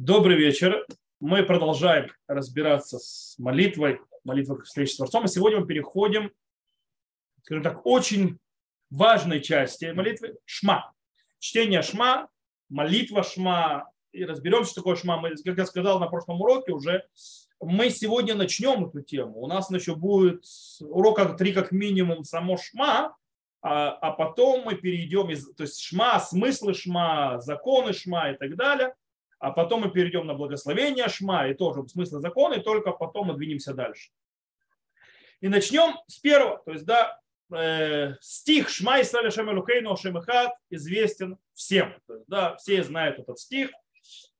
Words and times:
Добрый 0.00 0.36
вечер. 0.36 0.86
Мы 1.18 1.42
продолжаем 1.42 2.12
разбираться 2.28 3.00
с 3.00 3.34
молитвой, 3.36 4.00
молитвой 4.22 4.62
встречи 4.62 4.92
с 4.92 4.96
Творцом. 4.96 5.24
И 5.24 5.28
сегодня 5.28 5.58
мы 5.58 5.66
переходим, 5.66 6.30
скажем 7.42 7.64
так, 7.64 7.84
очень 7.84 8.38
важной 8.90 9.40
части 9.40 9.86
молитвы– 9.86 10.36
шма. 10.44 10.92
Чтение 11.40 11.82
шма, 11.82 12.28
молитва 12.68 13.24
шма. 13.24 13.90
И 14.12 14.24
разберемся, 14.24 14.70
что 14.70 14.82
такое 14.82 14.94
шма. 14.94 15.16
Мы, 15.16 15.34
как 15.34 15.58
я 15.58 15.66
сказал 15.66 15.98
на 15.98 16.06
прошлом 16.06 16.40
уроке 16.40 16.70
уже, 16.70 17.04
мы 17.60 17.90
сегодня 17.90 18.36
начнем 18.36 18.86
эту 18.86 19.02
тему. 19.02 19.40
У 19.40 19.48
нас 19.48 19.68
еще 19.68 19.96
будет 19.96 20.44
урока 20.80 21.24
три 21.30 21.52
как 21.52 21.72
минимум 21.72 22.22
само 22.22 22.56
шма, 22.56 23.16
а, 23.62 23.90
а 23.90 24.12
потом 24.12 24.62
мы 24.64 24.76
перейдем 24.76 25.28
из, 25.30 25.52
то 25.54 25.64
есть 25.64 25.80
шма, 25.80 26.20
смыслы 26.20 26.74
шма, 26.74 27.40
законы 27.40 27.92
шма 27.92 28.30
и 28.30 28.36
так 28.36 28.54
далее– 28.54 28.94
а 29.38 29.50
потом 29.50 29.82
мы 29.82 29.90
перейдем 29.90 30.26
на 30.26 30.34
благословение 30.34 31.08
Шма, 31.08 31.48
и 31.48 31.54
тоже 31.54 31.86
смысл 31.88 32.20
закона, 32.20 32.54
и 32.54 32.62
только 32.62 32.92
потом 32.92 33.28
мы 33.28 33.34
двинемся 33.34 33.74
дальше. 33.74 34.10
И 35.40 35.48
начнем 35.48 35.94
с 36.08 36.18
первого, 36.18 36.60
то 36.64 36.72
есть, 36.72 36.84
да, 36.84 37.20
э, 37.52 38.14
стих 38.20 38.68
Шма 38.68 39.00
Исраиля 39.00 39.30
Шем 39.30 39.50
Элукейну 39.50 39.96
Шемихат 39.96 40.52
известен 40.70 41.38
всем. 41.54 41.94
То 42.06 42.14
есть, 42.14 42.26
да, 42.28 42.56
все 42.56 42.82
знают 42.82 43.20
этот 43.20 43.38
стих, 43.38 43.70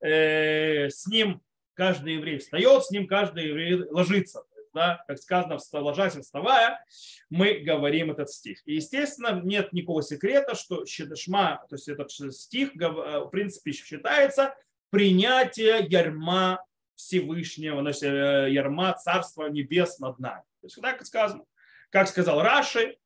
э, 0.00 0.88
с 0.88 1.06
ним 1.06 1.40
каждый 1.74 2.14
еврей 2.14 2.38
встает, 2.38 2.84
с 2.84 2.90
ним 2.90 3.06
каждый 3.06 3.48
еврей 3.48 3.84
ложится. 3.90 4.42
да, 4.74 5.02
как 5.08 5.18
сказано, 5.18 5.58
ложась 5.72 6.16
и 6.16 6.20
вставая, 6.20 6.84
мы 7.30 7.54
говорим 7.54 8.10
этот 8.10 8.30
стих. 8.30 8.60
И, 8.66 8.74
естественно, 8.74 9.40
нет 9.42 9.72
никакого 9.72 10.02
секрета, 10.02 10.54
что 10.54 10.84
Шма, 10.86 11.64
то 11.68 11.76
есть 11.76 11.88
этот 11.88 12.10
стих, 12.10 12.76
э, 12.76 12.88
в 12.88 13.28
принципе, 13.30 13.72
считается 13.72 14.54
принятие 14.90 15.86
ярма 15.88 16.64
Всевышнего, 16.94 17.80
значит, 17.80 18.02
э, 18.02 18.48
ярма 18.50 18.92
Царства 18.94 19.48
Небес 19.48 19.98
над 19.98 20.18
нами. 20.18 20.42
То 20.60 20.66
есть, 20.66 20.80
так 20.80 21.04
сказано, 21.06 21.44
как 21.90 22.08
сказал 22.08 22.42
Раши, 22.42 22.96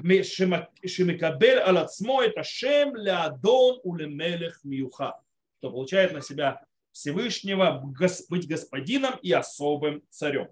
Шимикабель 0.00 1.58
алацмо 1.58 2.22
это 2.22 2.44
шем 2.44 2.94
леадон 2.94 3.80
улемелех 3.82 4.60
миюха, 4.64 5.20
что 5.58 5.70
получает 5.70 6.12
на 6.12 6.20
себя 6.20 6.62
Всевышнего 6.92 7.82
быть 8.28 8.48
господином 8.48 9.14
и 9.22 9.32
особым 9.32 10.02
царем. 10.10 10.48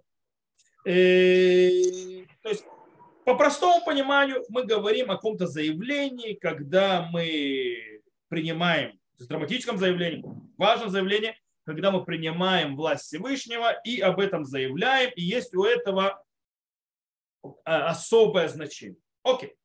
И, 0.85 2.23
э, 2.23 2.35
то 2.43 2.49
есть, 2.49 2.65
по 3.25 3.35
простому 3.35 3.85
пониманию, 3.85 4.45
мы 4.49 4.65
говорим 4.65 5.11
о 5.11 5.17
каком-то 5.17 5.47
заявлении, 5.47 6.35
когда 6.35 7.09
мы 7.11 8.01
принимаем 8.29 8.99
то 9.17 9.23
есть 9.23 9.31
драматическом 9.31 9.79
заявлении, 9.79 10.25
важном 10.59 10.91
заявлении, 10.91 11.37
когда 11.65 11.91
мы 11.91 12.05
принимаем 12.05 12.77
власть 12.77 13.07
Всевышнего 13.07 13.73
и 13.85 14.01
об 14.01 14.21
этом 14.21 14.45
заявляем, 14.45 15.11
и 15.17 15.23
есть 15.23 15.55
у 15.55 15.65
этого 15.65 16.23
а, 17.65 17.89
особое 17.89 18.49
значение. 18.49 19.01
Окей. 19.23 19.57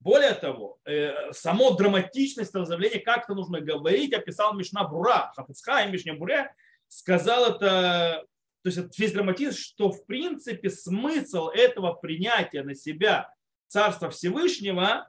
Более 0.00 0.34
того, 0.34 0.78
э, 0.84 1.32
само 1.32 1.70
драматичность 1.70 2.50
этого 2.50 2.66
заявления, 2.66 2.98
как 2.98 3.24
это 3.24 3.34
нужно 3.34 3.60
говорить, 3.60 4.12
описал 4.12 4.52
Мишна 4.52 4.84
Бура, 4.84 5.32
Хафицхайм 5.34 5.92
Мишна 5.92 6.14
Буре, 6.14 6.52
сказал 6.88 7.54
это, 7.54 8.26
то 8.62 8.68
есть 8.68 8.98
весь 8.98 9.12
драматизм, 9.12 9.56
что 9.56 9.90
в 9.90 10.04
принципе 10.04 10.68
смысл 10.68 11.48
этого 11.48 11.94
принятия 11.94 12.62
на 12.62 12.74
себя 12.74 13.32
Царства 13.68 14.10
Всевышнего, 14.10 15.08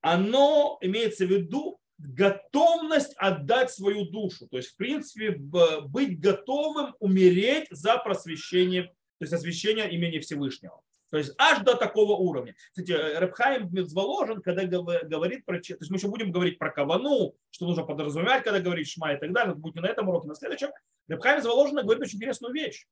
оно 0.00 0.78
имеется 0.80 1.24
в 1.24 1.30
виду 1.30 1.78
готовность 2.02 3.14
отдать 3.16 3.70
свою 3.70 4.04
душу. 4.06 4.46
То 4.48 4.56
есть, 4.56 4.70
в 4.70 4.76
принципе, 4.76 5.30
быть 5.30 6.20
готовым 6.20 6.94
умереть 6.98 7.68
за 7.70 7.98
просвещение, 7.98 8.84
то 9.18 9.24
есть 9.24 9.32
освящение 9.32 9.90
имени 9.90 10.18
Всевышнего. 10.18 10.80
То 11.10 11.18
есть 11.18 11.34
аж 11.36 11.62
до 11.62 11.74
такого 11.74 12.16
уровня. 12.16 12.54
Кстати, 12.70 12.92
Рабхайм 12.92 13.68
взволожен, 13.68 14.40
когда 14.40 14.64
говорит 14.64 15.44
про... 15.44 15.60
То 15.60 15.74
есть 15.78 15.90
мы 15.90 15.98
еще 15.98 16.08
будем 16.08 16.32
говорить 16.32 16.58
про 16.58 16.70
кавану, 16.70 17.34
что 17.50 17.66
нужно 17.66 17.84
подразумевать, 17.84 18.44
когда 18.44 18.60
говорит 18.60 18.88
шма 18.88 19.12
и 19.12 19.18
так 19.18 19.30
далее. 19.32 19.52
Это 19.52 19.60
будет 19.60 19.74
не 19.74 19.82
на 19.82 19.88
этом 19.88 20.08
уроке, 20.08 20.28
на 20.28 20.34
следующем. 20.34 20.68
Рабхайм 21.08 21.40
взволожен 21.40 21.76
говорит 21.76 22.02
очень 22.02 22.16
интересную 22.16 22.54
вещь. 22.54 22.86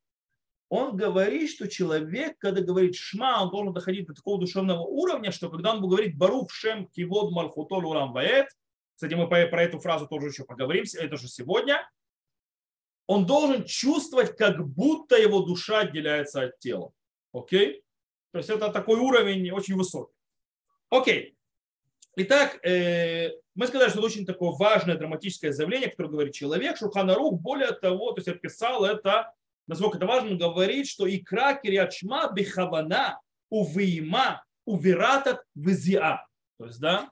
Он 0.68 0.96
говорит, 0.96 1.50
что 1.50 1.66
человек, 1.66 2.36
когда 2.38 2.60
говорит 2.60 2.94
шма, 2.94 3.42
он 3.42 3.50
должен 3.50 3.72
доходить 3.72 4.06
до 4.06 4.12
такого 4.14 4.38
душевного 4.38 4.82
уровня, 4.82 5.32
что 5.32 5.48
когда 5.48 5.72
он 5.72 5.80
будет 5.80 5.90
говорить 5.92 6.18
барух 6.18 6.52
шем 6.52 6.86
кивод 6.88 7.32
малхутол 7.32 7.86
урам 7.86 8.12
ваэт, 8.12 8.48
кстати, 9.00 9.14
мы 9.14 9.26
про 9.28 9.62
эту 9.62 9.78
фразу 9.78 10.06
тоже 10.06 10.26
еще 10.26 10.44
поговорим, 10.44 10.84
это 10.98 11.16
же 11.16 11.26
сегодня. 11.26 11.90
Он 13.06 13.24
должен 13.24 13.64
чувствовать, 13.64 14.36
как 14.36 14.62
будто 14.68 15.16
его 15.16 15.40
душа 15.40 15.78
отделяется 15.80 16.42
от 16.42 16.58
тела. 16.58 16.92
Окей? 17.32 17.82
То 18.30 18.38
есть 18.40 18.50
это 18.50 18.68
такой 18.70 18.98
уровень 18.98 19.50
очень 19.52 19.74
высокий. 19.74 20.12
Окей. 20.90 21.34
Итак, 22.16 22.62
э, 22.62 23.30
мы 23.54 23.68
сказали, 23.68 23.88
что 23.88 24.00
это 24.00 24.06
очень 24.06 24.26
такое 24.26 24.50
важное 24.50 24.98
драматическое 24.98 25.52
заявление, 25.52 25.88
которое 25.88 26.10
говорит 26.10 26.34
человек. 26.34 26.76
Шуханарух, 26.76 27.40
более 27.40 27.72
того, 27.72 28.12
то 28.12 28.18
есть 28.18 28.28
описал 28.28 28.84
это, 28.84 29.32
насколько 29.66 29.96
это 29.96 30.04
важно, 30.04 30.36
говорит, 30.36 30.86
что 30.86 31.08
икра 31.08 31.54
кириачма 31.54 32.30
бихавана 32.34 33.18
увиима 33.48 34.44
увератат 34.66 35.42
визиа. 35.54 36.26
То 36.58 36.66
есть, 36.66 36.80
да, 36.80 37.10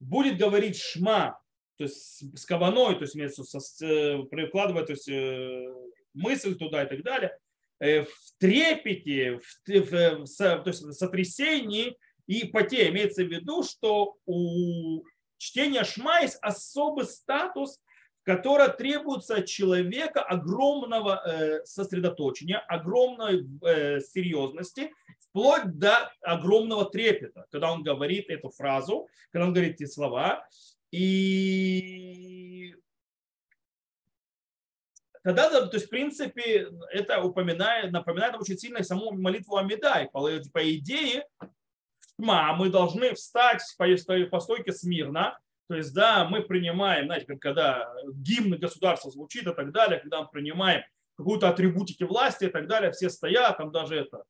будет 0.00 0.38
говорить 0.38 0.78
шма, 0.78 1.40
то 1.76 1.84
есть 1.84 2.38
с 2.38 2.44
каваной, 2.46 2.96
то 2.96 3.02
есть 3.02 3.82
э, 3.82 4.24
прикладывая 4.30 4.84
то 4.84 4.92
есть, 4.92 5.08
э, 5.08 5.66
мысль 6.14 6.54
туда 6.56 6.84
и 6.84 6.88
так 6.88 7.02
далее, 7.02 7.36
э, 7.80 8.04
в 8.04 8.10
трепете, 8.38 9.38
в, 9.38 9.68
в, 9.68 10.24
в, 10.24 10.36
то 10.36 10.62
есть 10.66 10.82
в 10.82 10.92
сотрясении 10.92 11.96
и 12.26 12.44
поте. 12.44 12.88
Имеется 12.88 13.24
в 13.24 13.28
виду, 13.28 13.62
что 13.62 14.16
у 14.24 15.04
чтения 15.38 15.84
шма 15.84 16.22
есть 16.22 16.38
особый 16.40 17.06
статус, 17.06 17.78
который 18.22 18.68
требуется 18.68 19.36
от 19.36 19.46
человека 19.46 20.20
огромного 20.20 21.60
сосредоточения, 21.64 22.58
огромной 22.58 23.44
серьезности– 24.00 24.90
вплоть 25.36 25.78
до 25.78 26.10
огромного 26.22 26.86
трепета, 26.86 27.44
когда 27.50 27.70
он 27.70 27.82
говорит 27.82 28.30
эту 28.30 28.48
фразу, 28.48 29.06
когда 29.30 29.46
он 29.46 29.52
говорит 29.52 29.74
эти 29.74 29.84
слова. 29.84 30.48
И 30.90 32.74
тогда, 35.22 35.66
то 35.66 35.74
есть, 35.74 35.88
в 35.88 35.90
принципе, 35.90 36.68
это 36.90 37.20
упоминает, 37.20 37.92
напоминает 37.92 38.34
очень 38.36 38.56
сильно 38.56 38.82
саму 38.82 39.12
молитву 39.12 39.58
Амидай. 39.58 40.08
По, 40.10 40.26
по 40.54 40.74
идее, 40.74 41.26
мы 42.16 42.70
должны 42.70 43.12
встать 43.14 43.60
по 43.76 44.40
стойке 44.40 44.72
смирно, 44.72 45.38
то 45.68 45.74
есть, 45.74 45.92
да, 45.92 46.24
мы 46.24 46.44
принимаем, 46.44 47.06
знаете, 47.06 47.26
как 47.26 47.40
когда 47.40 47.92
гимн 48.14 48.58
государства 48.58 49.10
звучит 49.10 49.46
и 49.46 49.52
так 49.52 49.70
далее, 49.70 50.00
когда 50.00 50.22
мы 50.22 50.28
принимаем 50.28 50.82
какую-то 51.18 51.50
атрибутики 51.50 52.04
власти 52.04 52.44
и 52.44 52.48
так 52.48 52.68
далее, 52.68 52.92
все 52.92 53.10
стоят, 53.10 53.58
там 53.58 53.70
даже 53.70 53.96
это, 53.96 54.22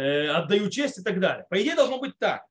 отдаю 0.00 0.70
честь 0.70 0.98
и 0.98 1.02
так 1.02 1.20
далее. 1.20 1.46
По 1.48 1.60
идее 1.60 1.74
должно 1.74 1.98
быть 1.98 2.18
так. 2.18 2.44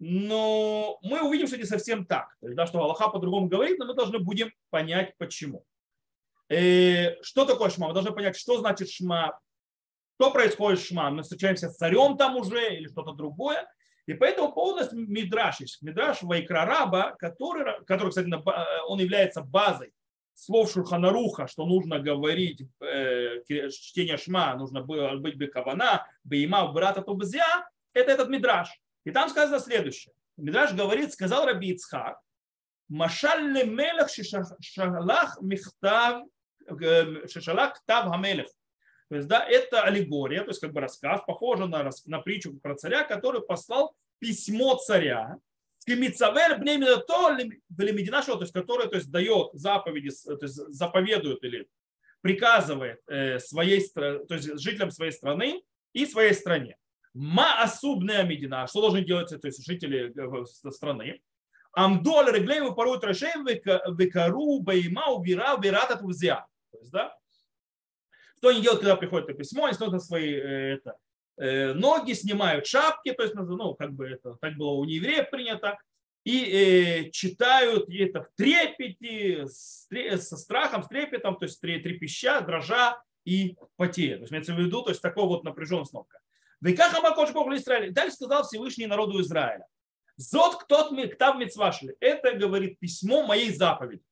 Но 0.00 0.98
мы 1.02 1.26
увидим, 1.26 1.46
что 1.46 1.56
не 1.56 1.64
совсем 1.64 2.06
так. 2.06 2.36
То 2.40 2.46
есть, 2.46 2.56
да, 2.56 2.66
что 2.66 2.82
Аллаха 2.82 3.08
по-другому 3.08 3.48
говорит, 3.48 3.78
но 3.78 3.86
мы 3.86 3.94
должны 3.94 4.18
будем 4.18 4.52
понять, 4.70 5.14
почему. 5.18 5.64
И 6.48 6.54
э, 6.54 7.22
что 7.22 7.44
такое 7.44 7.70
шма? 7.70 7.88
Мы 7.88 7.94
должны 7.94 8.12
понять, 8.12 8.36
что 8.36 8.58
значит 8.58 8.90
шма, 8.90 9.38
что 10.14 10.30
происходит 10.30 10.80
шма. 10.80 11.10
Мы 11.10 11.22
встречаемся 11.22 11.68
с 11.68 11.76
царем 11.76 12.16
там 12.16 12.36
уже 12.36 12.76
или 12.76 12.88
что-то 12.88 13.12
другое. 13.12 13.68
И 14.06 14.14
поэтому 14.14 14.52
полностью 14.52 15.00
Мидраш, 15.00 15.58
Мидраш 15.82 16.22
Вайкрараба, 16.22 17.14
который, 17.18 17.84
который, 17.84 18.08
кстати, 18.08 18.30
он 18.86 19.00
является 19.00 19.42
базой 19.42 19.92
слов 20.38 20.70
Шурханаруха, 20.70 21.48
что 21.48 21.66
нужно 21.66 21.98
говорить 21.98 22.62
э, 22.80 23.42
чтение 23.70 24.16
Шма, 24.16 24.54
нужно 24.54 24.82
быть 24.82 25.34
бекавана, 25.34 26.06
бейма, 26.22 26.70
брата 26.72 27.02
тубзя, 27.02 27.68
это 27.92 28.12
этот 28.12 28.28
мидраж. 28.28 28.68
И 29.04 29.10
там 29.10 29.28
сказано 29.28 29.58
следующее. 29.58 30.14
Мидраж 30.36 30.72
говорит, 30.74 31.12
сказал 31.12 31.44
Раби 31.44 31.72
Ицхак, 31.72 32.20
Машаль 32.88 33.66
мелех 33.68 34.08
шишалах 34.08 35.38
михтав, 35.42 36.22
э, 36.68 37.26
шишалах 37.26 37.82
тав 37.84 38.08
хамелех. 38.08 38.48
То 39.08 39.16
есть, 39.16 39.28
да, 39.28 39.44
это 39.44 39.82
аллегория, 39.82 40.42
то 40.42 40.50
есть 40.50 40.60
как 40.60 40.72
бы 40.72 40.80
рассказ, 40.80 41.20
похоже 41.26 41.66
на, 41.66 41.90
на 42.06 42.20
притчу 42.20 42.58
про 42.60 42.76
царя, 42.76 43.02
который 43.04 43.40
послал 43.40 43.96
письмо 44.18 44.76
царя, 44.76 45.38
Кемицавер 45.86 46.58
бнемина 46.58 46.98
то 46.98 47.30
велимединашего, 47.70 48.36
то 48.36 48.42
есть 48.42 48.52
который 48.52 48.88
то 48.88 48.96
есть, 48.96 49.10
дает 49.10 49.50
заповеди, 49.54 50.10
то 50.24 50.38
есть 50.42 50.54
заповедует 50.54 51.42
или 51.44 51.68
приказывает 52.20 53.00
э, 53.06 53.38
своей, 53.38 53.86
то 53.90 54.26
есть 54.30 54.60
жителям 54.60 54.90
своей 54.90 55.12
страны 55.12 55.62
и 55.92 56.04
своей 56.06 56.34
стране. 56.34 56.76
Ма 57.14 57.62
асубная 57.62 58.24
медина, 58.24 58.66
что 58.66 58.80
должны 58.80 59.04
делать 59.04 59.30
то 59.30 59.46
есть, 59.46 59.64
жители 59.66 60.12
э, 60.14 60.70
страны? 60.70 61.20
Амдоль 61.72 62.32
реглеем 62.32 62.74
воруют 62.74 63.04
решеем 63.04 63.46
векару 63.46 64.60
бейма 64.60 65.10
увира 65.10 65.56
вирата 65.62 65.96
тузя. 65.96 66.46
То 66.72 66.78
есть, 66.78 66.92
да, 66.92 67.16
что 68.36 68.48
они 68.48 68.62
делают, 68.62 68.80
когда 68.80 68.96
приходит 68.96 69.28
это 69.28 69.38
письмо, 69.38 69.66
они 69.66 69.74
смотрят 69.74 70.02
свои 70.02 70.32
э, 70.32 70.74
это, 70.74 70.96
ноги, 71.38 72.12
снимают 72.12 72.66
шапки, 72.66 73.12
то 73.12 73.22
есть, 73.22 73.34
ну, 73.34 73.74
как 73.74 73.92
бы 73.92 74.08
это 74.08 74.36
так 74.40 74.56
было 74.56 74.72
у 74.72 74.84
евреев 74.84 75.30
принято, 75.30 75.78
и 76.24 76.44
э, 76.44 77.10
читают 77.10 77.88
это 77.88 78.22
в 78.22 78.28
трепете, 78.36 79.46
с, 79.46 79.88
со 79.88 80.36
страхом, 80.36 80.82
с 80.82 80.88
трепетом, 80.88 81.36
то 81.36 81.46
есть 81.46 81.60
трепеща, 81.60 82.40
дрожа 82.40 83.00
и 83.24 83.56
потея. 83.76 84.16
То 84.16 84.22
есть 84.22 84.32
имеется 84.32 84.54
в 84.54 84.58
виду, 84.58 84.82
то 84.82 84.90
есть 84.90 85.00
такой 85.00 85.24
вот 85.24 85.44
напряженный 85.44 85.86
снопка. 85.86 86.18
Веках 86.60 86.94
Амакош 86.94 87.32
Бог 87.32 87.50
Израиля. 87.52 87.92
Дальше 87.92 88.16
сказал 88.16 88.42
Всевышний 88.42 88.86
народу 88.86 89.20
Израиля. 89.20 89.66
Зот 90.16 90.62
кто 90.64 90.90
ктав 90.90 91.38
мецвашли. 91.38 91.94
Это 92.00 92.32
говорит 92.32 92.78
письмо 92.78 93.26
моей 93.26 93.52
заповеди. 93.52 94.02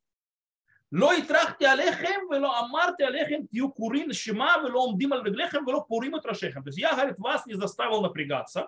לא 0.92 1.14
הטרחתי 1.14 1.66
עליכם 1.66 2.20
ולא 2.30 2.60
אמרתי 2.60 3.04
עליכם 3.04 3.46
תהיו 3.50 3.72
קוראים 3.72 4.10
לשמה 4.10 4.56
ולא 4.64 4.80
עומדים 4.80 5.14
על 5.14 5.22
רגליכם 5.22 5.68
ולא 5.68 5.86
פורים 5.88 6.16
את 6.16 6.26
ראשיכם. 6.26 6.64
То 6.64 6.70
есть 6.70 6.80
я, 6.80 6.92
говорит, 6.94 7.16
вас 7.18 7.46
не 7.48 7.54
заставил 7.54 8.02
напрягаться. 8.02 8.68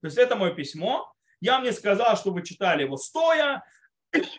То 0.00 0.06
есть 0.06 0.18
это 0.18 0.34
мое 0.34 0.52
письмо. 0.52 1.12
Я 1.40 1.60
мне 1.60 1.72
сказал, 1.72 2.16
чтобы 2.16 2.40
вы 2.40 2.46
читали 2.46 2.82
его 2.82 2.96
стоя, 2.96 3.62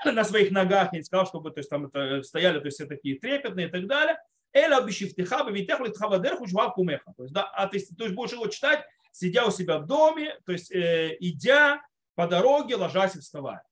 на 0.05 0.23
своих 0.23 0.51
ногах, 0.51 0.91
я 0.91 0.99
не 0.99 1.03
сказал, 1.03 1.25
чтобы 1.25 1.51
то 1.51 1.59
есть, 1.59 1.69
там 1.69 1.85
это, 1.85 2.23
стояли, 2.23 2.59
то 2.59 2.65
есть 2.65 2.77
все 2.77 2.85
такие 2.85 3.19
трепетные 3.19 3.67
и 3.67 3.71
так 3.71 3.87
далее. 3.87 4.17
Эля 4.53 4.81
бишифтиха, 4.81 5.43
бивитех 5.45 5.79
литхава 5.79 6.19
дерху 6.19 6.45
жвав 6.45 6.73
кумеха. 6.73 7.13
То 7.15 7.23
есть, 7.23 7.33
да, 7.33 7.43
а 7.43 7.67
ты, 7.67 7.79
то 7.95 8.03
есть 8.03 8.15
будешь 8.15 8.33
его 8.33 8.47
читать, 8.47 8.83
сидя 9.11 9.45
у 9.45 9.51
себя 9.51 9.79
в 9.79 9.85
доме, 9.85 10.37
то 10.45 10.51
есть 10.51 10.71
э, 10.71 11.15
идя 11.21 11.81
по 12.15 12.27
дороге, 12.27 12.75
ложась 12.75 13.15
и 13.15 13.19
вставая. 13.19 13.63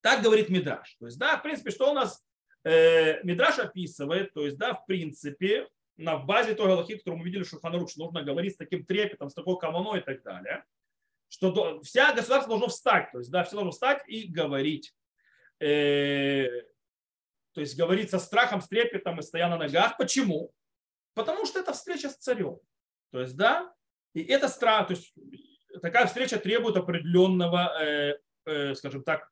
Так 0.00 0.22
говорит 0.22 0.48
Мидраш. 0.48 0.96
То 0.98 1.06
есть, 1.06 1.18
да, 1.18 1.36
в 1.36 1.42
принципе, 1.42 1.70
что 1.70 1.90
у 1.90 1.94
нас 1.94 2.24
э, 2.63 3.23
Мидраш 3.23 3.59
описывает, 3.59 4.33
то 4.33 4.45
есть, 4.45 4.57
да, 4.57 4.73
в 4.73 4.85
принципе, 4.85 5.67
на 5.97 6.17
базе 6.17 6.55
той 6.55 6.67
галахи, 6.67 6.97
которую 6.97 7.19
мы 7.19 7.25
видели, 7.25 7.43
что 7.43 7.59
Ханаруч 7.59 7.95
нужно 7.97 8.23
говорить 8.23 8.53
с 8.53 8.57
таким 8.57 8.85
трепетом, 8.85 9.29
с 9.29 9.33
такой 9.33 9.57
каваной 9.59 9.99
и 9.99 10.03
так 10.03 10.23
далее, 10.23 10.63
что 11.29 11.81
вся 11.81 12.13
государство 12.13 12.49
должно 12.49 12.67
встать, 12.67 13.11
то 13.11 13.19
есть, 13.19 13.31
да, 13.31 13.43
все 13.43 13.55
должно 13.55 13.71
встать 13.71 14.03
и 14.07 14.27
говорить. 14.27 14.93
Э, 15.59 16.47
то 17.53 17.61
есть 17.61 17.77
говорить 17.77 18.09
со 18.09 18.19
страхом, 18.19 18.61
с 18.61 18.67
трепетом 18.67 19.19
и 19.19 19.21
стоя 19.21 19.47
на 19.47 19.57
ногах. 19.57 19.97
Почему? 19.97 20.51
Потому 21.13 21.45
что 21.45 21.59
это 21.59 21.73
встреча 21.73 22.09
с 22.09 22.17
царем. 22.17 22.59
То 23.11 23.21
есть, 23.21 23.37
да, 23.37 23.71
и 24.13 24.23
это 24.23 24.47
страх, 24.47 24.87
то 24.87 24.93
есть 24.93 25.13
такая 25.81 26.07
встреча 26.07 26.37
требует 26.39 26.77
определенного, 26.77 27.81
э, 27.81 28.19
э, 28.45 28.75
скажем 28.75 29.03
так, 29.03 29.31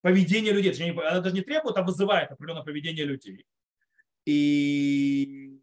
поведения 0.00 0.52
людей. 0.52 0.70
Точнее, 0.70 0.92
она 0.92 1.20
даже 1.20 1.34
не 1.34 1.42
требует, 1.42 1.76
а 1.76 1.82
вызывает 1.82 2.30
определенное 2.30 2.64
поведение 2.64 3.04
людей. 3.04 3.46
И... 4.24 5.60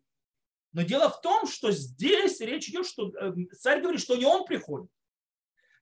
Но 0.74 0.84
дело 0.84 1.10
в 1.10 1.22
том, 1.22 1.48
что 1.48 1.72
здесь 1.72 2.40
речь 2.40 2.70
идет, 2.70 2.86
что 2.86 3.10
э, 3.10 3.34
царь 3.58 3.82
говорит, 3.82 4.02
что 4.02 4.16
не 4.16 4.26
он 4.26 4.46
приходит. 4.46 4.92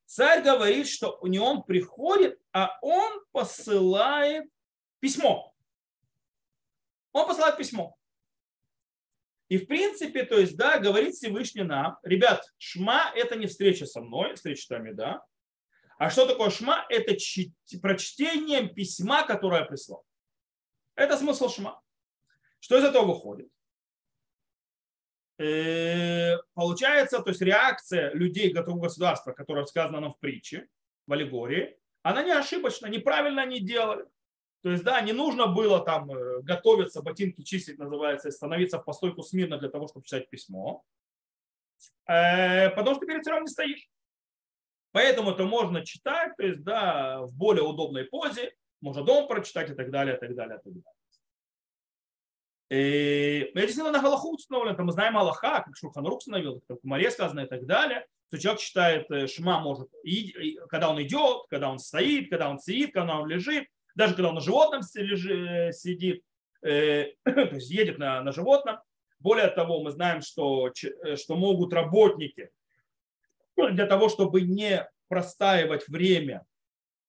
Царь 0.06 0.44
говорит, 0.44 0.88
что 0.88 1.20
не 1.24 1.40
он 1.40 1.64
приходит, 1.64 2.40
а 2.54 2.78
он 2.82 3.22
посылает 3.32 4.46
письмо. 5.00 5.54
Он 7.12 7.28
посылает 7.28 7.58
письмо. 7.58 7.98
И 9.50 9.58
в 9.58 9.68
принципе, 9.68 10.24
то 10.24 10.40
есть, 10.40 10.56
да, 10.56 10.80
говорит 10.80 11.16
Всевышний 11.16 11.64
нам, 11.64 11.98
ребят, 12.04 12.44
шма– 12.58 13.12
это 13.16 13.36
не 13.36 13.48
встреча 13.48 13.86
со 13.86 14.02
мной, 14.02 14.36
встреча 14.36 14.66
вами, 14.74 14.92
да, 14.92 15.24
а 15.98 16.10
что 16.10 16.26
такое 16.26 16.50
шма? 16.50 16.86
Это 16.90 17.16
прочтение 17.82 18.68
письма, 18.68 19.26
которое 19.26 19.62
я 19.62 19.66
прислал. 19.66 20.06
Это 20.96 21.18
смысл 21.18 21.50
шма. 21.50 21.82
Что 22.60 22.78
из 22.78 22.84
этого 22.84 23.06
выходит? 23.06 23.50
Э, 25.38 26.38
получается, 26.54 27.22
то 27.22 27.30
есть 27.30 27.42
реакция 27.42 28.14
людей 28.14 28.52
готового 28.54 28.84
государства, 28.84 29.34
которая 29.34 29.66
сказана 29.66 30.00
нам 30.00 30.14
в 30.14 30.20
притче, 30.20 30.68
в 31.08 31.14
аллегории, 31.14 31.78
она 32.04 32.24
не 32.24 32.32
ошибочна, 32.32 32.88
неправильно 32.88 33.42
они 33.42 33.60
делали. 33.60 34.06
То 34.62 34.72
есть, 34.72 34.84
да, 34.84 35.00
не 35.02 35.14
нужно 35.14 35.48
было 35.48 35.84
там 35.84 36.10
э, 36.10 36.42
готовиться, 36.42 37.02
ботинки 37.02 37.44
чистить, 37.44 37.78
называется, 37.78 38.32
становиться 38.32 38.80
в 38.80 38.84
постойку 38.84 39.22
смирно 39.22 39.58
для 39.58 39.70
того, 39.70 39.88
чтобы 39.88 40.04
писать 40.04 40.30
письмо. 40.30 40.84
Э, 42.08 42.70
потому 42.72 42.96
что 42.96 43.06
перед 43.06 43.24
царем 43.24 43.44
не 43.44 43.50
стоишь. 43.50 43.90
Поэтому 44.96 45.32
это 45.32 45.44
можно 45.44 45.86
читать, 45.86 46.38
то 46.38 46.44
есть, 46.46 46.64
да, 46.64 47.20
в 47.24 47.36
более 47.36 47.64
удобной 47.64 48.06
позе, 48.06 48.54
можно 48.80 49.04
дома 49.04 49.28
прочитать 49.28 49.70
и 49.70 49.74
так 49.74 49.92
далее, 49.92 50.16
и 50.16 50.20
так 50.22 50.34
далее, 50.34 50.58
и 50.58 50.64
так 50.64 50.74
далее. 50.74 50.94
И 52.70 53.52
это 53.54 53.60
действительно 53.60 53.92
на 53.92 54.02
Галаху 54.02 54.36
установлено, 54.36 54.82
мы 54.86 54.94
знаем 54.94 55.18
Аллаха, 55.18 55.64
как 55.66 55.76
Шурханрук 55.76 56.20
установил, 56.20 56.64
как 56.66 56.78
в 56.82 56.86
Маре 56.86 57.12
сказано 57.12 57.42
и 57.42 57.46
так 57.46 57.66
далее, 57.66 58.06
что 58.28 58.40
человек 58.40 58.62
читает 58.62 59.12
э, 59.12 59.28
Шма 59.28 59.60
может, 59.60 59.90
когда 60.70 60.90
он 60.90 61.02
идет, 61.02 61.42
когда 61.50 61.70
он 61.70 61.80
стоит, 61.80 62.30
когда 62.30 62.50
он 62.50 62.60
сидит, 62.60 62.94
когда 62.94 63.20
он 63.20 63.28
лежит, 63.28 63.68
даже 63.96 64.14
когда 64.14 64.30
он 64.30 64.36
на 64.36 64.42
животном 64.42 64.82
сидит, 64.82 66.24
э, 66.62 67.12
то 67.26 67.32
есть 67.52 67.70
едет 67.70 67.98
на, 67.98 68.22
на 68.22 68.32
животном. 68.32 68.78
Более 69.20 69.50
того, 69.50 69.84
мы 69.84 69.92
знаем, 69.92 70.22
что, 70.22 70.72
э, 71.04 71.18
что 71.18 71.36
могут 71.36 71.74
работники 71.74 72.50
для 73.56 73.86
того, 73.86 74.10
чтобы 74.10 74.42
не 74.42 74.88
простаивать 75.08 75.88
время 75.88 76.46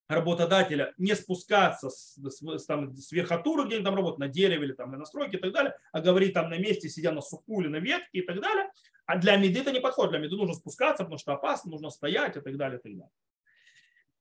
работодателя, 0.09 0.95
не 0.99 1.15
спускаться 1.15 1.91
с, 1.91 2.17
с, 2.17 2.67
там, 2.67 2.95
с 2.95 3.11
верхотуры, 3.11 3.67
где 3.67 3.81
там 3.81 3.97
работают, 3.97 4.19
на 4.19 4.29
дереве 4.29 4.67
или 4.67 4.73
там, 4.73 4.93
на 4.93 4.99
настройке 4.99 5.37
и 5.37 5.41
так 5.41 5.53
далее, 5.53 5.75
а 5.93 6.01
говорить 6.01 6.35
там 6.35 6.49
на 6.49 6.59
месте, 6.59 6.89
сидя 6.89 7.11
на 7.11 7.21
суку 7.21 7.61
или 7.61 7.69
на 7.69 7.77
ветке 7.77 8.19
и 8.19 8.23
так 8.23 8.41
далее. 8.41 8.71
А 9.07 9.19
для 9.19 9.37
меды 9.37 9.61
это 9.61 9.73
не 9.73 9.81
подходит. 9.81 10.13
Для 10.13 10.21
меды 10.21 10.37
нужно 10.37 10.55
спускаться, 10.55 11.05
потому 11.05 11.19
что 11.19 11.33
опасно, 11.33 11.71
нужно 11.71 11.91
стоять 11.91 12.37
и 12.37 12.41
так 12.41 12.57
далее. 12.57 12.79
И, 12.79 12.83
так 12.83 12.93
далее. 12.93 13.11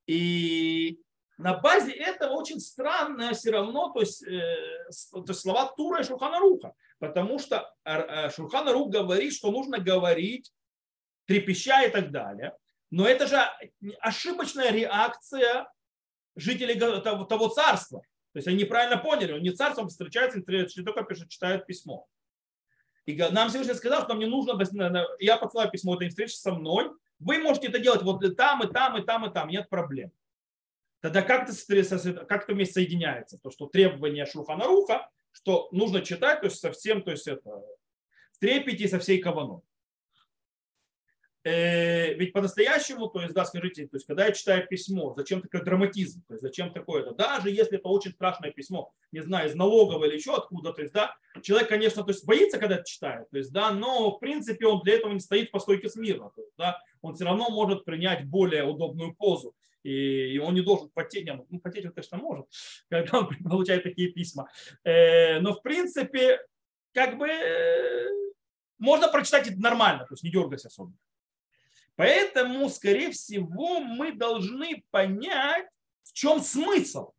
и 0.07 0.99
на 1.37 1.55
базе 1.55 1.91
этого 1.91 2.33
очень 2.33 2.59
странно 2.59 3.33
все 3.33 3.51
равно, 3.51 3.91
то 3.91 3.99
есть, 3.99 4.23
э, 4.23 4.55
то 5.11 5.25
есть 5.27 5.41
слова 5.41 5.73
Тура 5.75 6.01
и 6.01 6.03
Шурхана 6.03 6.39
Руха, 6.39 6.73
потому 6.99 7.39
что 7.39 7.73
э, 7.83 8.29
Шурхана 8.29 8.71
Рух 8.71 8.89
говорит, 8.89 9.33
что 9.33 9.51
нужно 9.51 9.79
говорить 9.79 10.51
трепеща 11.25 11.83
и 11.83 11.89
так 11.89 12.11
далее. 12.11 12.55
Но 12.91 13.07
это 13.07 13.27
же 13.27 13.37
ошибочная 13.99 14.71
реакция 14.71 15.67
жителей 16.35 16.75
того, 16.75 17.47
царства. 17.49 18.01
То 18.33 18.39
есть 18.39 18.47
они 18.47 18.63
неправильно 18.63 18.97
поняли, 18.97 19.33
он 19.33 19.41
не 19.41 19.51
царством 19.51 19.87
встречается, 19.87 20.41
только 20.41 21.03
пишет, 21.03 21.29
читает 21.29 21.65
письмо. 21.65 22.07
И 23.05 23.15
нам 23.15 23.49
Всевышний 23.49 23.75
сказал, 23.75 24.01
что 24.01 24.09
нам 24.09 24.19
не 24.19 24.25
нужно, 24.25 24.59
я 25.19 25.37
посылаю 25.37 25.69
письмо, 25.71 25.95
это 25.95 26.05
не 26.05 26.09
встреча 26.09 26.35
со 26.35 26.51
мной, 26.51 26.91
вы 27.19 27.37
можете 27.39 27.67
это 27.67 27.79
делать 27.79 28.01
вот 28.01 28.21
там, 28.35 28.63
и 28.63 28.71
там, 28.71 28.97
и 28.97 29.05
там, 29.05 29.25
и 29.25 29.33
там, 29.33 29.47
нет 29.47 29.69
проблем. 29.69 30.11
Тогда 31.01 31.21
как 31.21 31.47
это, 31.49 32.25
как 32.25 32.47
вместе 32.47 32.73
соединяется? 32.73 33.37
То, 33.37 33.51
что 33.51 33.67
требование 33.67 34.25
Шурханаруха, 34.25 35.09
что 35.31 35.69
нужно 35.71 36.01
читать, 36.01 36.41
то 36.41 36.47
есть 36.47 36.59
совсем, 36.59 37.03
то 37.03 37.11
есть 37.11 37.27
это 37.27 37.63
в 38.31 38.39
трепете 38.39 38.87
со 38.87 38.99
всей 38.99 39.19
каваной. 39.19 39.61
Э, 41.45 42.15
ведь 42.15 42.33
по-настоящему, 42.33 43.07
то 43.07 43.21
есть, 43.21 43.35
да, 43.35 43.45
скажите, 43.45 43.87
то 43.87 43.97
есть, 43.97 44.07
когда 44.07 44.25
я 44.25 44.31
читаю 44.31 44.67
письмо, 44.67 45.13
зачем 45.15 45.43
такой 45.43 45.63
драматизм, 45.63 46.23
то 46.27 46.33
есть, 46.33 46.41
зачем 46.41 46.73
такое-то, 46.73 47.11
даже 47.11 47.51
если 47.51 47.77
это 47.77 47.87
очень 47.87 48.13
страшное 48.13 48.51
письмо, 48.51 48.91
не 49.11 49.21
знаю, 49.21 49.47
из 49.47 49.53
налогового 49.53 50.05
или 50.05 50.15
еще 50.15 50.35
откуда, 50.35 50.73
то 50.73 50.81
есть, 50.81 50.91
да, 50.95 51.15
человек, 51.43 51.69
конечно, 51.69 52.03
то 52.03 52.09
есть, 52.09 52.25
боится, 52.25 52.57
когда 52.57 52.77
это 52.77 52.85
читает, 52.85 53.29
то 53.29 53.37
есть, 53.37 53.51
да, 53.51 53.71
но, 53.71 54.15
в 54.15 54.19
принципе, 54.19 54.65
он 54.65 54.81
для 54.81 54.95
этого 54.95 55.13
не 55.13 55.19
стоит 55.19 55.51
по 55.51 55.59
стойке 55.59 55.87
смирно, 55.87 56.31
то 56.35 56.41
есть, 56.41 56.53
да, 56.57 56.81
он 57.03 57.13
все 57.13 57.25
равно 57.25 57.51
может 57.51 57.85
принять 57.85 58.25
более 58.25 58.63
удобную 58.63 59.13
позу, 59.13 59.53
и 59.83 60.39
он 60.39 60.55
не 60.55 60.61
должен 60.61 60.89
потеть, 60.89 61.27
ну, 61.27 61.59
потеть 61.59 61.85
он, 61.85 61.91
конечно, 61.91 62.17
может, 62.17 62.47
когда 62.89 63.19
он 63.19 63.29
получает 63.43 63.83
такие 63.83 64.11
письма, 64.11 64.49
э, 64.83 65.39
но, 65.41 65.53
в 65.53 65.61
принципе, 65.61 66.39
как 66.91 67.19
бы, 67.19 67.27
э, 67.27 68.07
можно 68.79 69.09
прочитать 69.09 69.47
это 69.47 69.59
нормально, 69.59 70.05
то 70.05 70.13
есть, 70.15 70.23
не 70.23 70.31
дергайся 70.31 70.69
особо. 70.69 70.91
Поэтому, 71.95 72.69
скорее 72.69 73.11
всего, 73.11 73.79
мы 73.79 74.11
должны 74.11 74.83
понять, 74.91 75.67
в 76.03 76.13
чем 76.13 76.41
смысл. 76.41 77.11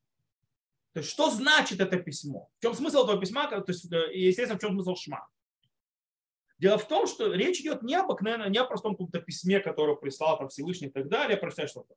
То 0.93 1.01
есть, 1.01 1.11
что 1.11 1.31
значит 1.31 1.81
это 1.81 1.99
письмо? 1.99 2.49
В 2.59 2.63
чем 2.63 2.75
смысл 2.75 3.05
этого 3.05 3.21
письма? 3.21 3.49
То 3.49 3.65
есть, 3.67 3.91
э, 3.93 4.15
естественно, 4.15 4.59
в 4.59 4.63
чем 4.63 4.73
смысл 4.73 4.95
шма? 4.97 5.27
Дело 6.59 6.79
в 6.79 6.89
том, 6.89 7.07
что 7.07 7.33
речь 7.35 7.61
идет 7.61 7.83
не 7.83 7.95
об, 7.95 8.11
не 8.23 8.59
о 8.59 8.65
простом 8.65 8.93
каком-то 8.93 9.21
письме, 9.21 9.61
которое 9.61 9.97
прислал 9.97 10.39
там 10.39 10.49
Всевышний 10.49 10.89
и 10.89 10.91
так 10.91 11.09
далее, 11.09 11.37
прочитать 11.37 11.69
что-то. 11.69 11.95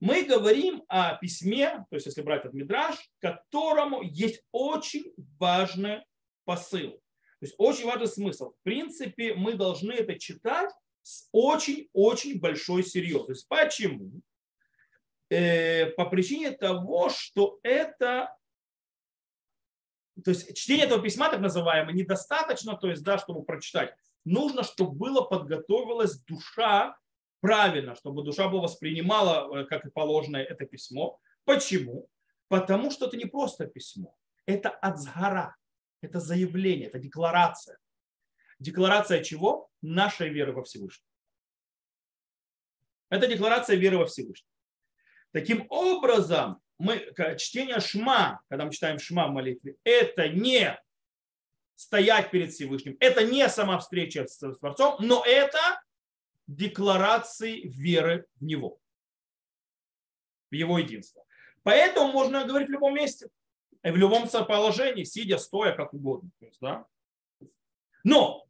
Мы 0.00 0.24
говорим 0.24 0.82
о 0.88 1.14
письме, 1.16 1.86
то 1.88 1.94
есть 1.94 2.06
если 2.06 2.22
брать 2.22 2.40
этот 2.40 2.54
мидраж, 2.54 2.96
которому 3.20 4.02
есть 4.02 4.42
очень 4.50 5.12
важный 5.38 6.00
посыл. 6.44 6.90
То 6.90 7.46
есть 7.46 7.54
очень 7.58 7.86
важный 7.86 8.08
смысл. 8.08 8.50
В 8.50 8.62
принципе, 8.64 9.34
мы 9.34 9.54
должны 9.54 9.92
это 9.92 10.18
читать 10.18 10.70
с 11.04 11.28
очень-очень 11.30 12.40
большой 12.40 12.82
серьезностью. 12.82 13.46
Почему? 13.48 14.20
Э, 15.30 15.86
по 15.90 16.06
причине 16.06 16.50
того, 16.50 17.10
что 17.10 17.60
это 17.62 18.34
то 20.22 20.30
есть 20.30 20.56
чтение 20.56 20.86
этого 20.86 21.02
письма, 21.02 21.28
так 21.28 21.40
называемое, 21.40 21.94
недостаточно, 21.94 22.76
то 22.76 22.88
есть, 22.88 23.02
да, 23.02 23.18
чтобы 23.18 23.44
прочитать. 23.44 23.94
Нужно, 24.24 24.62
чтобы 24.62 24.92
было 24.92 25.22
подготовилась 25.22 26.18
душа 26.20 26.96
правильно, 27.40 27.94
чтобы 27.94 28.22
душа 28.22 28.48
была 28.48 28.62
воспринимала, 28.62 29.54
э, 29.54 29.64
как 29.66 29.84
и 29.84 29.90
положено, 29.90 30.38
это 30.38 30.64
письмо. 30.64 31.18
Почему? 31.44 32.08
Потому 32.48 32.90
что 32.90 33.06
это 33.06 33.16
не 33.16 33.26
просто 33.26 33.66
письмо. 33.66 34.16
Это 34.46 34.70
отзгара, 34.70 35.56
это 36.00 36.20
заявление, 36.20 36.88
это 36.88 36.98
декларация. 36.98 37.76
Декларация 38.58 39.22
чего? 39.22 39.68
Нашей 39.84 40.30
веры 40.30 40.52
во 40.52 40.62
Всевышнего. 40.62 41.06
Это 43.10 43.26
декларация 43.26 43.76
веры 43.76 43.98
во 43.98 44.06
Всевышнего. 44.06 44.50
Таким 45.30 45.66
образом, 45.68 46.60
мы, 46.78 47.12
чтение 47.38 47.80
шма, 47.80 48.40
когда 48.48 48.64
мы 48.64 48.72
читаем 48.72 48.98
шма 48.98 49.28
в 49.28 49.32
молитве, 49.32 49.76
это 49.84 50.28
не 50.28 50.80
стоять 51.74 52.30
перед 52.30 52.52
Всевышним, 52.52 52.96
это 52.98 53.24
не 53.24 53.48
сама 53.48 53.78
встреча 53.78 54.26
с 54.26 54.38
Творцом, 54.38 54.96
но 55.00 55.22
это 55.24 55.58
декларации 56.46 57.68
веры 57.68 58.26
в 58.36 58.44
Него, 58.44 58.78
в 60.50 60.54
Его 60.54 60.78
единство. 60.78 61.24
Поэтому 61.62 62.12
можно 62.12 62.44
говорить 62.44 62.68
в 62.68 62.72
любом 62.72 62.94
месте, 62.94 63.28
в 63.82 63.96
любом 63.96 64.28
положении, 64.28 65.04
сидя, 65.04 65.36
стоя, 65.38 65.74
как 65.74 65.92
угодно. 65.92 66.30
Да? 66.60 66.86
Но, 68.02 68.43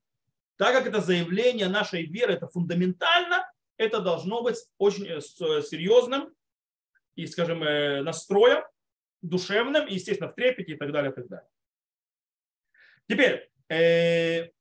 так 0.56 0.74
как 0.74 0.86
это 0.86 1.00
заявление 1.00 1.68
нашей 1.68 2.04
веры, 2.06 2.34
это 2.34 2.46
фундаментально, 2.48 3.50
это 3.76 4.00
должно 4.00 4.42
быть 4.42 4.56
очень 4.78 5.06
э, 5.06 5.18
э, 5.18 5.62
серьезным 5.62 6.32
и, 7.16 7.26
скажем, 7.26 7.62
э, 7.62 8.02
настроем, 8.02 8.62
душевным, 9.22 9.86
естественно, 9.86 10.30
в 10.30 10.34
трепете 10.34 10.72
и 10.72 10.76
так 10.76 10.92
далее, 10.92 11.10
и 11.10 11.14
так 11.14 11.28
далее. 11.28 11.48
Теперь, 13.06 13.50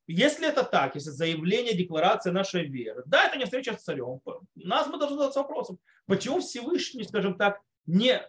если 0.08 0.48
это 0.48 0.64
так, 0.64 0.96
если 0.96 1.12
заявление, 1.12 1.76
декларация 1.76 2.34
нашей 2.34 2.66
веры, 2.66 3.04
да, 3.06 3.26
это 3.26 3.38
не 3.38 3.46
встреча 3.46 3.78
с 3.78 3.84
царем, 3.84 4.22
нас 4.56 4.88
мы 4.88 4.98
должны 4.98 5.18
задаться 5.18 5.42
вопросом, 5.42 5.80
почему 6.06 6.40
Всевышний, 6.40 7.04
скажем 7.04 7.38
так, 7.38 7.62
не, 7.86 8.22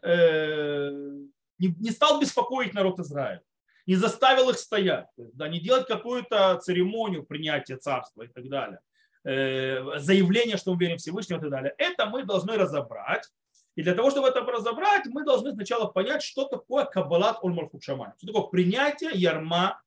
не, 1.59 1.75
не 1.81 1.91
стал 1.91 2.21
беспокоить 2.21 2.75
народ 2.75 3.01
Израиля, 3.01 3.43
не 3.87 3.97
заставил 3.97 4.51
их 4.51 4.59
стоять, 4.59 5.07
да, 5.17 5.49
не 5.49 5.61
делать 5.61 5.87
какую-то 5.87 6.59
церемонию 6.59 7.25
принятия 7.25 7.77
царства 7.77 8.23
и 8.23 8.29
так 8.29 8.49
далее, 8.49 8.81
заявление, 9.25 10.57
что 10.57 10.73
мы 10.75 10.81
верим 10.81 10.99
Всевышнего 10.99 11.39
и 11.39 11.41
так 11.41 11.51
далее. 11.51 11.75
Это 11.79 12.07
мы 12.07 12.25
должны 12.25 12.57
разобрать 12.57 13.29
и 13.77 13.83
для 13.83 13.95
того, 13.95 14.11
чтобы 14.11 14.29
это 14.29 14.41
разобрать, 14.41 15.07
мы 15.07 15.25
должны 15.25 15.53
сначала 15.53 15.87
понять, 15.87 16.23
что 16.23 16.45
такое 16.45 16.85
Каббалат 16.85 17.39
Ольмархут 17.43 17.83
Шамай. 17.83 18.13
Что 18.19 18.29
такое 18.29 18.45
принятие 18.45 19.11
ярма 19.15 19.83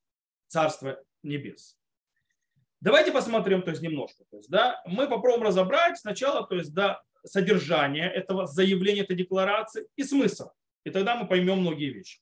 Царства 0.48 1.02
Небес. 1.24 1.78
Давайте 2.82 3.12
посмотрим, 3.12 3.62
то 3.62 3.72
есть 3.72 3.82
немножко. 3.82 4.26
То 4.30 4.38
есть, 4.38 4.50
да, 4.50 4.82
мы 4.86 5.08
попробуем 5.08 5.44
разобрать 5.44 5.98
сначала, 5.98 6.46
то 6.46 6.56
есть, 6.56 6.74
да, 6.74 7.02
содержание 7.24 8.12
этого 8.12 8.46
заявления, 8.46 9.02
этой 9.02 9.16
декларации 9.16 9.88
и 9.96 10.04
смысл. 10.04 10.50
И 10.84 10.90
тогда 10.90 11.16
мы 11.16 11.28
поймем 11.28 11.60
многие 11.60 11.90
вещи. 11.90 12.20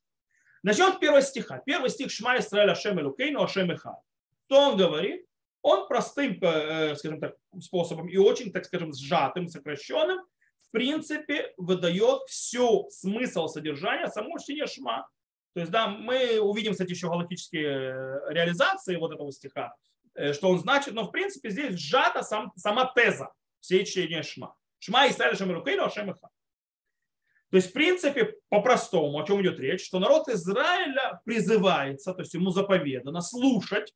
Начнем 0.66 0.94
с 0.94 0.98
первого 0.98 1.22
стиха. 1.22 1.62
Первый 1.66 1.90
стих 1.90 2.10
Шма 2.12 2.40
Исраэль 2.40 2.72
Ашем 2.72 3.00
Элукейну 3.00 3.44
Ашем 3.44 3.72
Эхад. 3.72 4.00
Что 4.46 4.72
он 4.72 4.78
говорит? 4.78 5.26
Он 5.62 5.88
простым, 5.88 6.40
э, 6.42 6.96
скажем 6.96 7.20
так, 7.20 7.36
способом 7.62 8.10
и 8.10 8.18
очень, 8.18 8.52
так 8.52 8.66
скажем, 8.66 8.92
сжатым, 8.92 9.48
сокращенным 9.48 10.26
принципе 10.76 11.54
выдает 11.56 12.24
всю 12.28 12.90
смысл 12.90 13.48
содержания 13.48 14.08
самого 14.08 14.38
чтения 14.42 14.68
Шма. 14.68 15.08
То 15.54 15.62
есть, 15.62 15.72
да, 15.72 15.88
мы 15.88 16.38
увидим, 16.42 16.74
кстати, 16.74 16.90
еще 16.90 17.08
галактические 17.08 17.64
э, 17.64 18.34
реализации 18.34 18.98
вот 18.98 19.14
этого 19.14 19.32
стиха, 19.32 19.74
э, 20.16 20.34
что 20.34 20.50
он 20.50 20.60
значит, 20.60 20.94
но 20.94 21.06
в 21.06 21.12
принципе 21.12 21.50
здесь 21.50 21.76
сжата 21.76 22.24
сам, 22.24 22.52
сама 22.58 22.92
теза 22.94 23.32
всей 23.62 23.86
чтения 23.86 24.22
Шма. 24.22 24.54
Шма 24.80 25.06
и 25.06 25.12
Исраиль 25.12 25.38
Шамирукейну 25.38 25.86
Ашем 25.86 26.14
То 27.52 27.58
есть, 27.58 27.70
в 27.70 27.74
принципе, 27.74 28.34
по-простому, 28.50 29.20
о 29.20 29.26
чем 29.26 29.42
идет 29.42 29.60
речь, 29.60 29.86
что 29.86 30.00
народ 30.00 30.28
Израиля 30.28 31.22
призывается, 31.26 32.14
то 32.14 32.22
есть 32.22 32.34
ему 32.34 32.50
заповедано 32.50 33.22
слушать 33.22 33.94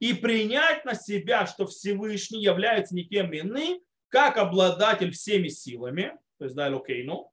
и 0.00 0.12
принять 0.12 0.84
на 0.84 0.94
себя, 0.94 1.46
что 1.46 1.66
Всевышний 1.66 2.42
является 2.42 2.94
никем 2.94 3.32
иным, 3.32 3.80
как 4.08 4.36
обладатель 4.36 5.12
всеми 5.12 5.48
силами, 5.48 6.12
то 6.38 6.44
есть 6.44 6.56
да, 6.56 6.68
Элокейну, 6.68 7.30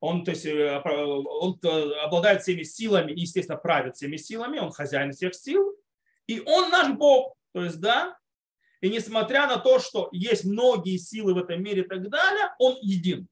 он, 0.00 0.24
то 0.24 0.30
есть, 0.30 0.46
э, 0.46 0.80
он 0.84 1.58
э, 1.62 1.92
обладает 2.02 2.42
всеми 2.42 2.62
силами 2.62 3.12
и, 3.12 3.20
естественно, 3.20 3.58
правит 3.58 3.96
всеми 3.96 4.16
силами, 4.16 4.58
он 4.58 4.70
хозяин 4.70 5.12
всех 5.12 5.34
сил, 5.34 5.74
и 6.26 6.40
он 6.40 6.70
наш 6.70 6.92
Бог, 6.96 7.34
то 7.52 7.64
есть, 7.64 7.80
да, 7.80 8.16
и 8.80 8.90
несмотря 8.90 9.46
на 9.46 9.58
то, 9.58 9.80
что 9.80 10.08
есть 10.12 10.44
многие 10.44 10.98
силы 10.98 11.34
в 11.34 11.38
этом 11.38 11.62
мире 11.62 11.82
и 11.82 11.86
так 11.86 12.08
далее, 12.08 12.54
он 12.58 12.78
един. 12.80 13.28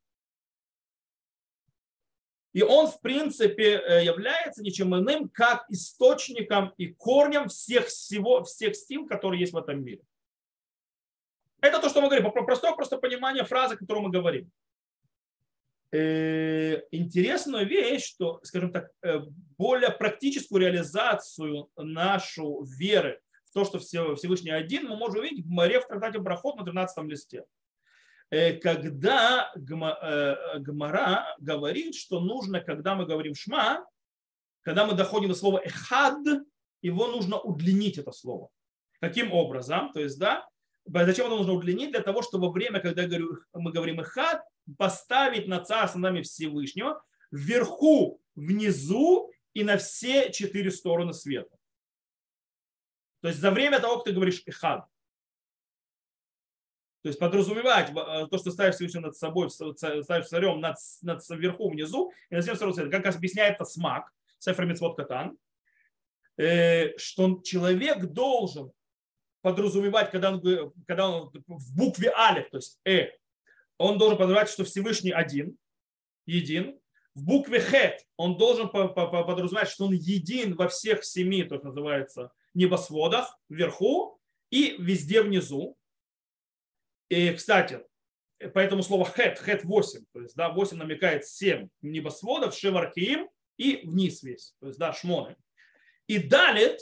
И 2.57 2.63
он, 2.63 2.87
в 2.87 3.03
принципе, 3.03 3.83
э, 3.87 4.03
является 4.03 4.63
ничем 4.63 4.97
иным, 4.97 5.29
как 5.29 5.67
источником 5.69 6.73
и 6.79 6.87
корнем 6.87 7.49
всех, 7.49 7.89
всего, 7.89 8.45
всех 8.45 8.75
сил, 8.75 9.07
которые 9.07 9.41
есть 9.41 9.53
в 9.53 9.59
этом 9.59 9.85
мире. 9.85 10.01
Это 11.61 11.83
то, 11.83 11.91
что 11.91 12.01
мы 12.01 12.09
говорим, 12.09 12.33
простое 12.33 12.73
просто 12.73 12.97
понимание 12.97 13.45
фразы, 13.45 13.77
которую 13.77 14.05
мы 14.05 14.11
говорим. 14.11 14.51
Э, 15.93 16.81
интересная 16.93 17.65
вещь, 17.65 18.07
что, 18.07 18.41
скажем 18.43 18.73
так, 18.73 18.91
э, 19.03 19.21
более 19.59 19.91
практическую 19.91 20.63
реализацию 20.63 21.69
нашу 21.77 22.63
веры 22.63 23.21
в 23.45 23.53
то, 23.53 23.67
что 23.67 23.79
Всевышний 23.79 24.51
один, 24.51 24.89
мы 24.89 24.97
можем 24.97 25.21
увидеть 25.21 25.45
в 25.45 25.51
море 25.51 25.79
в 25.79 25.87
трактате 25.87 26.21
Брахот 26.21 26.57
на 26.57 26.65
13 26.65 27.05
листе. 27.05 27.45
Э, 28.31 28.55
когда 28.55 29.53
Гмара 29.55 31.37
говорит, 31.39 31.95
что 31.95 32.21
нужно, 32.21 32.61
когда 32.61 32.95
мы 32.95 33.07
говорим 33.07 33.35
шма, 33.35 33.85
когда 34.63 34.87
мы 34.87 34.95
доходим 34.95 35.29
до 35.29 35.35
слова 35.35 35.61
эхад, 35.65 36.19
его 36.83 37.07
нужно 37.09 37.39
удлинить 37.39 37.99
это 37.99 38.13
слово. 38.13 38.49
Каким 39.01 39.33
образом? 39.33 39.93
То 39.93 40.01
есть, 40.01 40.19
да, 40.19 40.49
Зачем 40.89 41.27
это 41.27 41.37
нужно 41.37 41.53
удлинить? 41.53 41.91
Для 41.91 42.01
того, 42.01 42.23
чтобы 42.23 42.47
во 42.47 42.53
время, 42.53 42.81
когда 42.81 43.07
мы 43.53 43.73
говорим 43.73 44.01
«ихад», 44.01 44.43
поставить 44.79 45.49
на 45.49 45.65
царство 45.65 45.99
нами 45.99 46.23
Всевышнего 46.23 47.03
вверху, 47.31 48.21
внизу 48.35 49.31
и 49.53 49.65
на 49.65 49.79
все 49.79 50.31
четыре 50.33 50.71
стороны 50.71 51.13
света. 51.13 51.57
То 53.21 53.29
есть 53.29 53.41
за 53.41 53.51
время 53.51 53.81
того, 53.81 53.97
как 53.97 54.05
ты 54.05 54.13
говоришь 54.13 54.43
«ихад». 54.47 54.87
То 57.07 57.11
есть 57.11 57.21
подразумевать 57.21 57.91
э, 57.91 58.27
то, 58.29 58.37
что 58.37 58.51
ставишь 58.51 58.75
Всевышнего 58.75 59.03
над 59.03 59.17
собой, 59.17 59.49
ставишь 59.49 60.27
царем 60.27 60.59
над, 60.59 60.77
над 61.03 61.23
вверху, 61.31 61.71
внизу 61.71 62.11
и 62.31 62.35
на 62.35 62.43
всем 62.43 62.57
света. 62.57 62.91
Как 62.91 63.07
объясняет 63.15 63.55
это 63.55 63.65
Смак, 63.65 64.13
Сефер 64.41 64.67
Митцвот 64.67 64.97
Катан, 64.97 65.39
э, 66.37 66.99
что 66.99 67.41
человек 67.45 68.07
должен 68.07 68.73
подразумевать, 69.41 70.11
когда 70.11 70.33
он, 70.33 70.73
когда 70.85 71.09
он 71.09 71.31
в 71.47 71.77
букве 71.77 72.13
Алиф, 72.13 72.51
то 72.51 72.57
есть 72.57 72.81
Э, 72.85 73.11
он 73.79 73.99
должен 73.99 74.19
подразумевать, 74.19 74.49
что 74.49 74.65
Всевышний 74.65 75.13
один, 75.13 75.57
един. 76.27 76.77
В 77.15 77.23
букве 77.23 77.61
Хет 77.61 78.05
он 78.17 78.37
должен 78.37 78.69
подразумевать, 78.69 79.69
что 79.69 79.85
он 79.85 79.93
един 79.93 80.57
во 80.57 80.67
всех 80.67 81.05
семи, 81.05 81.45
то 81.45 81.61
называется, 81.61 82.33
небосводах, 82.53 83.39
вверху 83.49 84.19
и 84.51 84.75
везде 84.81 85.23
внизу. 85.23 85.77
И, 87.09 87.33
кстати, 87.33 87.85
поэтому 88.55 88.83
слово 88.83 89.05
хет, 89.05 89.39
хет 89.39 89.65
8, 89.65 90.05
то 90.13 90.21
есть, 90.21 90.35
да, 90.37 90.51
8 90.51 90.77
намекает 90.77 91.27
7 91.27 91.69
небосводов, 91.83 92.55
шеваркиим 92.55 93.29
и 93.57 93.87
вниз 93.87 94.23
весь, 94.23 94.55
то 94.61 94.67
есть, 94.67 94.79
да, 94.79 94.93
шмоны. 94.93 95.37
И 96.07 96.19
далит, 96.19 96.81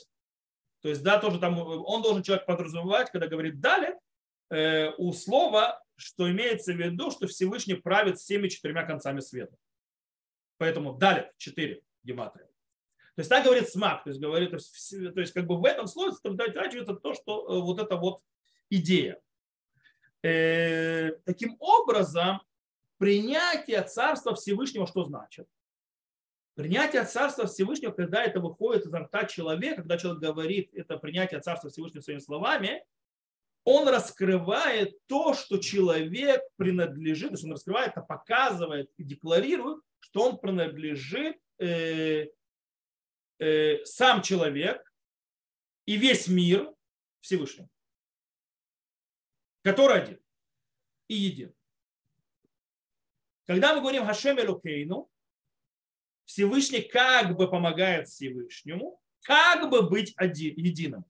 то 0.82 0.88
есть, 0.88 1.02
да, 1.02 1.18
тоже 1.18 1.38
там 1.38 1.58
он 1.58 2.02
должен 2.02 2.22
человек 2.22 2.46
подразумевать, 2.46 3.10
когда 3.10 3.26
говорит 3.26 3.60
далее, 3.60 3.98
э, 4.50 4.90
у 4.98 5.12
слова, 5.12 5.82
что 5.96 6.30
имеется 6.30 6.72
в 6.72 6.76
виду, 6.76 7.10
что 7.10 7.26
Всевышний 7.26 7.74
правит 7.74 8.18
всеми 8.18 8.48
четырьмя 8.48 8.84
концами 8.84 9.20
света. 9.20 9.56
Поэтому 10.58 10.94
далее, 10.94 11.32
четыре 11.36 11.82
гематрия. 12.02 12.46
То 13.16 13.20
есть 13.20 13.30
так 13.30 13.44
говорит 13.44 13.68
смак, 13.68 14.02
то 14.02 14.10
есть 14.10 14.20
говорит, 14.20 14.50
то 14.50 14.56
есть, 14.56 15.14
то 15.14 15.20
есть 15.20 15.32
как 15.32 15.46
бы 15.46 15.56
в 15.56 15.64
этом 15.64 15.86
слове 15.86 16.12
трачивается 16.22 16.94
то, 16.94 17.14
что 17.14 17.46
э, 17.46 17.60
вот 17.60 17.78
эта 17.78 17.96
вот 17.96 18.20
идея. 18.70 19.20
Э, 20.24 21.12
таким 21.26 21.54
образом, 21.60 22.40
принятие 22.96 23.82
Царства 23.82 24.34
Всевышнего 24.34 24.86
что 24.86 25.04
значит? 25.04 25.46
Принятие 26.54 27.04
Царства 27.04 27.46
Всевышнего, 27.46 27.90
когда 27.90 28.24
это 28.24 28.40
выходит 28.40 28.86
изо 28.86 29.00
рта 29.00 29.24
человека, 29.26 29.82
когда 29.82 29.98
человек 29.98 30.22
говорит 30.22 30.70
это 30.72 30.96
принятие 30.96 31.40
Царства 31.40 31.68
Всевышнего 31.68 32.00
своими 32.00 32.20
словами, 32.20 32.86
он 33.64 33.86
раскрывает 33.86 34.96
то, 35.08 35.34
что 35.34 35.58
человек 35.58 36.40
принадлежит, 36.56 37.28
то 37.28 37.34
есть 37.34 37.44
он 37.44 37.52
раскрывает, 37.52 37.90
это 37.90 38.00
показывает 38.00 38.90
и 38.96 39.04
декларирует, 39.04 39.82
что 40.00 40.30
он 40.30 40.38
принадлежит 40.38 41.36
э, 41.58 42.28
э, 43.40 43.84
сам 43.84 44.22
человек 44.22 44.90
и 45.84 45.98
весь 45.98 46.28
мир 46.28 46.72
Всевышний, 47.20 47.68
который 49.64 50.02
один 50.02 50.20
и 51.08 51.14
един. 51.14 51.54
Когда 53.46 53.74
мы 53.74 53.80
говорим 53.80 54.04
Хашем 54.04 54.38
Элукейну, 54.38 55.10
Всевышний 56.24 56.82
как 56.82 57.36
бы 57.36 57.50
помогает 57.50 58.08
Всевышнему, 58.08 59.02
как 59.22 59.68
бы 59.70 59.88
быть 59.88 60.12
один, 60.16 60.54
единым. 60.56 61.04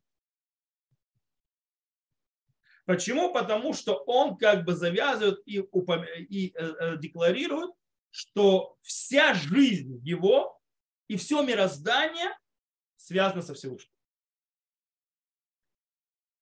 Почему? 2.84 3.32
Потому 3.32 3.72
что 3.72 3.94
он 4.04 4.36
как 4.36 4.64
бы 4.64 4.74
завязывает 4.74 5.40
и, 5.46 5.60
упом... 5.60 6.04
и 6.04 6.52
э, 6.54 6.54
э, 6.54 6.98
декларирует, 6.98 7.72
что 8.10 8.76
вся 8.82 9.34
жизнь 9.34 10.00
его 10.04 10.60
и 11.08 11.16
все 11.16 11.42
мироздание 11.42 12.36
связано 12.96 13.42
со 13.42 13.54
Всевышним. 13.54 13.92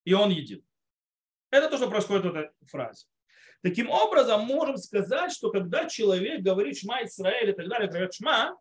И 0.05 0.13
он 0.13 0.31
един. 0.31 0.67
Это 1.53 1.69
то, 1.69 1.77
что 1.77 1.89
происходит 1.89 2.25
в 2.25 2.35
этой 2.35 2.51
фразе. 2.67 3.07
Таким 3.63 3.89
образом, 3.89 4.45
можем 4.45 4.77
сказать, 4.77 5.31
что 5.31 5.53
когда 5.53 5.89
человек 5.89 6.43
говорит 6.43 6.77
Шма 6.77 7.05
Исраэль 7.05 7.51
и 7.51 7.53
так 7.53 7.69
далее, 7.69 7.89
говорит 7.89 8.13
Шма, 8.13 8.59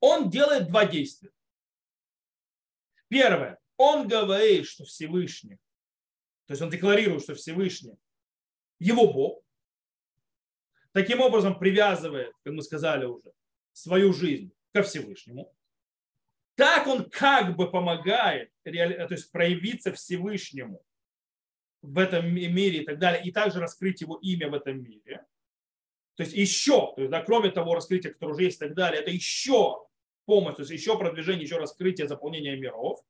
он 0.00 0.30
делает 0.30 0.68
два 0.68 0.86
действия. 0.86 1.30
Первое. 3.08 3.58
Он 3.76 4.08
говорит, 4.08 4.66
что 4.66 4.84
Всевышний 4.84 5.58
то 6.48 6.52
есть 6.52 6.62
он 6.62 6.70
декларирует, 6.70 7.22
что 7.22 7.34
Всевышний 7.34 7.98
его 8.80 9.12
Бог. 9.12 9.44
Таким 10.92 11.20
образом 11.20 11.58
привязывает, 11.58 12.32
как 12.42 12.54
мы 12.54 12.62
сказали 12.62 13.04
уже, 13.04 13.30
свою 13.72 14.14
жизнь 14.14 14.50
ко 14.72 14.82
Всевышнему. 14.82 15.54
Так 16.54 16.86
он 16.86 17.08
как 17.10 17.54
бы 17.54 17.70
помогает 17.70 18.50
то 18.64 18.70
есть 18.70 19.30
проявиться 19.30 19.92
Всевышнему 19.92 20.82
в 21.82 21.98
этом 21.98 22.32
мире 22.32 22.82
и 22.82 22.84
так 22.84 22.98
далее, 22.98 23.22
и 23.22 23.30
также 23.30 23.60
раскрыть 23.60 24.00
его 24.00 24.16
имя 24.16 24.50
в 24.50 24.54
этом 24.54 24.82
мире. 24.82 25.24
То 26.16 26.24
есть 26.24 26.34
еще, 26.34 26.92
то 26.94 27.02
есть, 27.02 27.10
да, 27.10 27.22
кроме 27.22 27.50
того 27.50 27.74
раскрытия, 27.74 28.12
которое 28.12 28.32
уже 28.32 28.44
есть 28.44 28.56
и 28.56 28.64
так 28.66 28.74
далее, 28.74 29.00
это 29.00 29.10
еще 29.10 29.86
помощь, 30.24 30.56
то 30.56 30.62
есть 30.62 30.72
еще 30.72 30.98
продвижение, 30.98 31.44
еще 31.44 31.58
раскрытие, 31.58 32.08
заполнение 32.08 32.56
миров. 32.56 33.00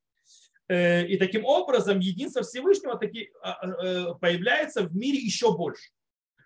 Э, 0.68 1.06
и 1.06 1.16
таким 1.16 1.46
образом 1.46 2.00
единство 2.00 2.42
Всевышнего 2.42 2.98
таки 2.98 3.30
а, 3.40 3.52
а, 3.52 3.66
э, 3.66 4.14
появляется 4.20 4.82
в 4.82 4.94
мире 4.94 5.18
еще 5.18 5.56
больше. 5.56 5.90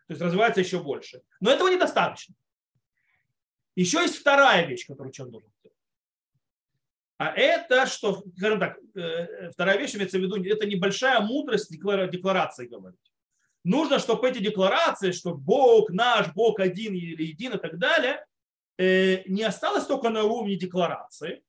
То 0.07 0.13
есть 0.13 0.23
развивается 0.23 0.61
еще 0.61 0.81
больше. 0.81 1.23
Но 1.41 1.51
этого 1.51 1.69
недостаточно. 1.69 2.35
Еще 3.75 4.01
есть 4.01 4.17
вторая 4.17 4.65
вещь, 4.67 4.87
которую 4.87 5.13
человек 5.13 5.33
должен 5.33 5.51
делать. 5.63 5.72
А 7.23 7.33
это, 7.37 7.87
что, 7.87 8.25
скажем 8.37 8.59
так, 8.59 8.77
э, 8.97 9.53
вторая 9.53 9.79
вещь 9.79 9.95
имеется 9.95 10.19
в 10.19 10.23
виду, 10.23 10.43
это 10.43 10.67
небольшая 10.67 11.21
мудрость 11.21 11.71
декларации 11.71 12.67
говорить. 12.67 12.99
Нужно, 13.63 14.01
чтобы 14.01 14.29
эти 14.29 14.41
декларации, 14.41 15.13
что 15.13 15.33
Бог 15.33 15.91
наш, 15.91 16.35
Бог 16.35 16.59
один 16.59 16.95
или 16.95 17.23
един 17.23 17.53
и 17.53 17.59
так 17.59 17.79
далее, 17.79 18.27
не 18.77 19.45
осталось 19.45 19.87
только 19.87 20.09
на 20.11 20.25
уровне 20.25 20.57
декларации, 20.57 21.45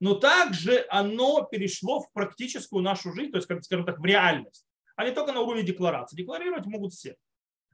но 0.00 0.14
также 0.14 0.86
оно 0.88 1.42
перешло 1.42 2.00
в 2.00 2.10
практическую 2.14 2.82
нашу 2.82 3.12
жизнь, 3.12 3.30
то 3.30 3.36
есть, 3.36 3.64
скажем 3.64 3.84
так, 3.84 3.98
в 3.98 4.04
реальность, 4.06 4.64
а 4.96 5.04
не 5.04 5.10
только 5.10 5.32
на 5.32 5.42
уровне 5.42 5.64
декларации. 5.64 6.16
Декларировать 6.16 6.64
могут 6.64 6.94
все, 6.94 7.16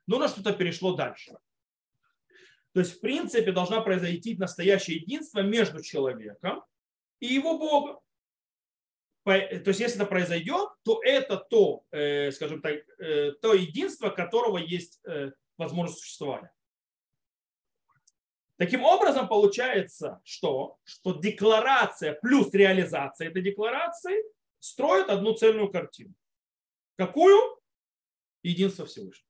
но 0.09 0.19
на 0.19 0.27
что-то 0.27 0.53
перешло 0.53 0.97
дальше. 0.97 1.37
То 2.73 2.81
есть, 2.81 2.97
в 2.97 3.01
принципе, 3.01 3.53
должна 3.53 3.83
произойти 3.83 4.37
настоящее 4.37 4.97
единство 4.97 5.43
между 5.43 5.81
человеком 5.81 6.65
и 7.21 7.27
его 7.27 7.59
Богом. 7.59 8.01
То 9.25 9.35
есть, 9.67 9.81
если 9.81 9.97
это 9.97 10.07
произойдет, 10.07 10.69
то 10.85 11.01
это 11.03 11.37
то, 11.37 11.85
э, 11.91 12.31
скажем 12.31 12.63
так, 12.63 12.77
э, 13.01 13.33
то 13.43 13.55
единство, 13.55 14.11
которого 14.11 14.59
есть 14.59 15.01
э, 15.05 15.33
возможность 15.59 16.01
существования. 16.01 16.53
Таким 18.57 18.85
образом, 18.85 19.29
получается, 19.29 20.21
что, 20.25 20.79
что 20.85 21.15
декларация 21.15 22.15
плюс 22.15 22.53
реализация 22.55 23.29
этой 23.29 23.43
декларации 23.43 24.23
строят 24.61 25.11
одну 25.11 25.35
цельную 25.35 25.71
картину. 25.71 26.15
Какую? 26.97 27.61
Единство 28.43 28.87
Всевышнего. 28.87 29.29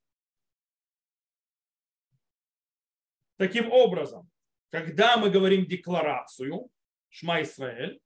Таким 3.38 3.72
образом, 3.72 4.30
когда 4.70 5.16
мы 5.16 5.30
говорим 5.30 5.66
декларацию 5.66 6.70
Шма 7.08 7.42
Исраэль, 7.42 8.00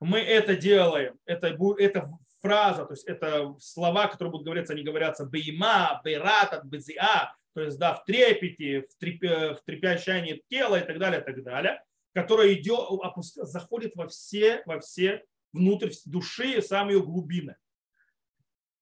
мы 0.00 0.18
это 0.18 0.56
делаем, 0.56 1.18
это, 1.26 1.56
это 1.78 2.10
фраза, 2.40 2.86
то 2.86 2.94
есть 2.94 3.06
это 3.06 3.54
слова, 3.60 4.08
которые 4.08 4.32
будут 4.32 4.46
говориться, 4.46 4.72
они 4.72 4.82
говорятся 4.82 5.26
бейма, 5.26 6.00
бейрат, 6.02 6.64
безиа, 6.64 7.34
то 7.54 7.62
есть 7.62 7.78
да, 7.78 7.94
в 7.94 8.04
трепете, 8.04 8.82
в, 8.82 8.94
треп, 8.96 9.22
в 9.22 9.60
трепещании 9.64 10.42
тела 10.48 10.80
и 10.80 10.86
так 10.86 10.98
далее, 10.98 11.20
и 11.20 11.24
так 11.24 11.42
далее, 11.42 11.82
которая 12.14 12.54
идет, 12.54 12.80
опуск, 13.02 13.36
заходит 13.42 13.94
во 13.94 14.08
все, 14.08 14.62
во 14.66 14.80
все 14.80 15.24
внутрь 15.52 15.90
души, 16.06 16.62
самые 16.62 17.02
глубины. 17.02 17.56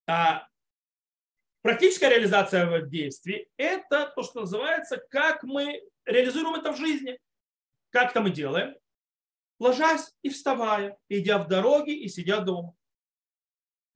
А 0.06 0.46
практическая 1.62 2.10
реализация 2.10 2.66
в 2.66 2.88
действии– 2.88 3.48
это 3.56 4.12
то, 4.14 4.22
что 4.22 4.40
называется, 4.40 4.98
как 5.10 5.42
мы 5.42 5.82
реализуем 6.04 6.54
это 6.54 6.72
в 6.72 6.78
жизни. 6.78 7.18
Как 7.90 8.10
это 8.10 8.20
мы 8.20 8.30
делаем? 8.30 8.76
Ложась 9.58 10.12
и 10.22 10.28
вставая, 10.28 10.96
идя 11.08 11.38
в 11.38 11.48
дороге 11.48 11.94
и 11.94 12.08
сидя 12.08 12.40
дома. 12.40 12.74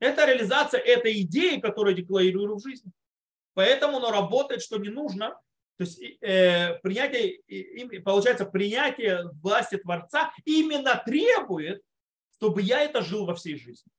Это 0.01 0.27
реализация 0.27 0.81
этой 0.81 1.21
идеи, 1.23 1.61
которую 1.61 1.95
декларирую 1.95 2.57
в 2.57 2.63
жизни. 2.63 2.91
Поэтому 3.55 3.99
оно 3.99 4.11
работает, 4.11 4.63
что 4.63 4.79
не 4.79 4.89
нужно. 4.89 5.39
То 5.77 5.85
есть 5.85 6.01
э, 6.21 6.79
принятие, 6.81 8.01
получается, 8.01 8.45
принятие 8.45 9.31
власти 9.43 9.77
Творца 9.77 10.33
именно 10.45 11.01
требует, 11.05 11.83
чтобы 12.35 12.63
я 12.63 12.81
это 12.81 13.03
жил 13.03 13.27
во 13.27 13.35
всей 13.35 13.57
жизни. 13.57 13.91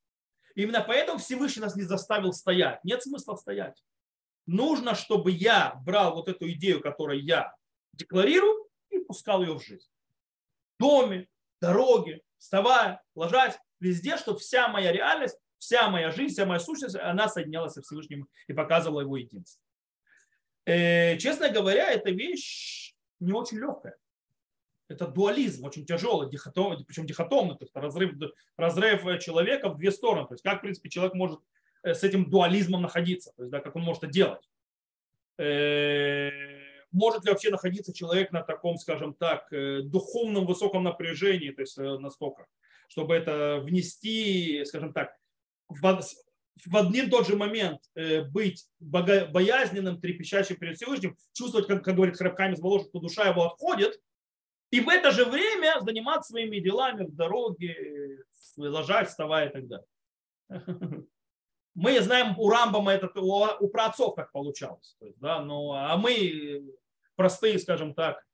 Именно 0.54 0.84
поэтому 0.86 1.18
Всевышний 1.18 1.62
нас 1.62 1.74
не 1.74 1.82
заставил 1.82 2.32
стоять. 2.32 2.84
Нет 2.84 3.02
смысла 3.02 3.36
стоять. 3.36 3.82
Нужно, 4.46 4.94
чтобы 4.94 5.30
я 5.30 5.74
брал 5.84 6.14
вот 6.14 6.28
эту 6.28 6.50
идею, 6.52 6.80
которую 6.80 7.22
я 7.24 7.54
декларирую, 7.94 8.68
и 8.90 8.98
пускал 8.98 9.42
ее 9.42 9.54
в 9.54 9.64
жизнь. 9.64 9.88
В 10.76 10.82
доме, 10.82 11.28
дороге, 11.66 12.20
вставая, 12.38 13.02
ложась, 13.14 13.58
везде, 13.80 14.16
чтобы 14.16 14.38
вся 14.38 14.68
моя 14.68 14.92
реальность 14.92 15.38
вся 15.64 15.88
моя 15.88 16.10
жизнь, 16.10 16.34
вся 16.34 16.44
моя 16.44 16.60
сущность, 16.60 16.96
она 16.96 17.28
соединялась 17.28 17.72
со 17.72 17.82
Всевышним 17.82 18.28
и 18.46 18.52
показывала 18.52 19.00
его 19.00 19.16
единство. 19.16 19.60
Э, 20.66 21.16
честно 21.18 21.48
говоря, 21.48 21.90
эта 21.90 22.10
вещь 22.10 22.94
не 23.20 23.32
очень 23.32 23.58
легкая. 23.58 23.96
Это 24.88 25.06
дуализм, 25.06 25.64
очень 25.64 25.86
тяжелый, 25.86 26.28
дихотом, 26.28 26.84
причем 26.84 27.06
дихотомный, 27.06 27.56
то 27.56 27.64
есть 27.64 27.74
разрыв, 27.74 28.12
разрыв 28.56 29.22
человека 29.22 29.70
в 29.70 29.78
две 29.78 29.90
стороны. 29.90 30.28
То 30.28 30.34
есть 30.34 30.44
как, 30.44 30.58
в 30.58 30.60
принципе, 30.60 30.90
человек 30.90 31.14
может 31.14 31.40
э, 31.82 31.94
с 31.94 32.04
этим 32.04 32.28
дуализмом 32.28 32.82
находиться, 32.82 33.32
то 33.36 33.42
есть 33.42 33.50
да, 33.50 33.60
как 33.60 33.74
он 33.76 33.82
может 33.82 34.04
это 34.04 34.12
делать. 34.12 34.48
Э, 36.94 36.96
может 36.96 37.24
ли 37.24 37.30
вообще 37.30 37.50
находиться 37.50 37.92
человек 37.92 38.32
на 38.32 38.42
таком, 38.42 38.78
скажем 38.78 39.14
так, 39.14 39.48
духовном 39.50 40.46
высоком 40.46 40.84
напряжении, 40.84 41.50
то 41.50 41.62
есть 41.62 41.76
настолько, 41.76 42.46
чтобы 42.88 43.14
это 43.14 43.60
внести, 43.62 44.64
скажем 44.64 44.92
так, 44.92 45.16
в, 45.68 46.00
в 46.66 46.76
один 46.76 47.10
тот 47.10 47.26
же 47.26 47.36
момент 47.36 47.80
э, 47.94 48.22
быть 48.22 48.66
боязненным, 48.78 50.00
трепещащим 50.00 50.56
перед 50.56 50.76
Всевышним, 50.76 51.16
чувствовать, 51.32 51.66
как, 51.66 51.84
как 51.84 51.96
говорит 51.96 52.16
Храбхайм 52.16 52.54
из 52.54 52.60
Воложек, 52.60 52.88
что 52.88 53.00
душа 53.00 53.28
его 53.28 53.46
отходит, 53.46 54.00
и 54.70 54.80
в 54.80 54.88
это 54.88 55.10
же 55.10 55.24
время 55.24 55.80
заниматься 55.80 56.32
своими 56.32 56.58
делами 56.58 57.04
в 57.04 57.14
дороге, 57.14 58.24
ложать, 58.56 59.08
вставая 59.08 59.48
и 59.48 59.52
так 59.52 59.68
далее. 59.68 59.86
Мы 61.74 62.00
знаем 62.00 62.38
у 62.38 62.48
Рамбама 62.48 62.92
это 62.92 63.08
у, 63.20 63.44
у 63.60 63.68
праотцов 63.68 64.14
как 64.14 64.30
получалось. 64.30 64.96
То 65.00 65.06
есть, 65.06 65.18
да, 65.18 65.40
но, 65.42 65.72
а 65.72 65.96
мы 65.96 66.62
простые, 67.16 67.58
скажем 67.58 67.94
так, 67.94 68.24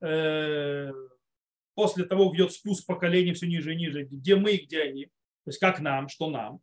э, 0.00 0.92
после 1.74 2.04
того 2.04 2.34
идет 2.34 2.52
спуск 2.52 2.86
поколений 2.86 3.32
все 3.32 3.46
ниже 3.46 3.72
и 3.72 3.76
ниже, 3.76 4.04
где 4.04 4.36
мы 4.36 4.52
и 4.52 4.64
где 4.64 4.82
они. 4.82 5.04
То 5.44 5.50
есть 5.50 5.58
как 5.58 5.80
нам, 5.80 6.08
что 6.08 6.30
нам. 6.30 6.60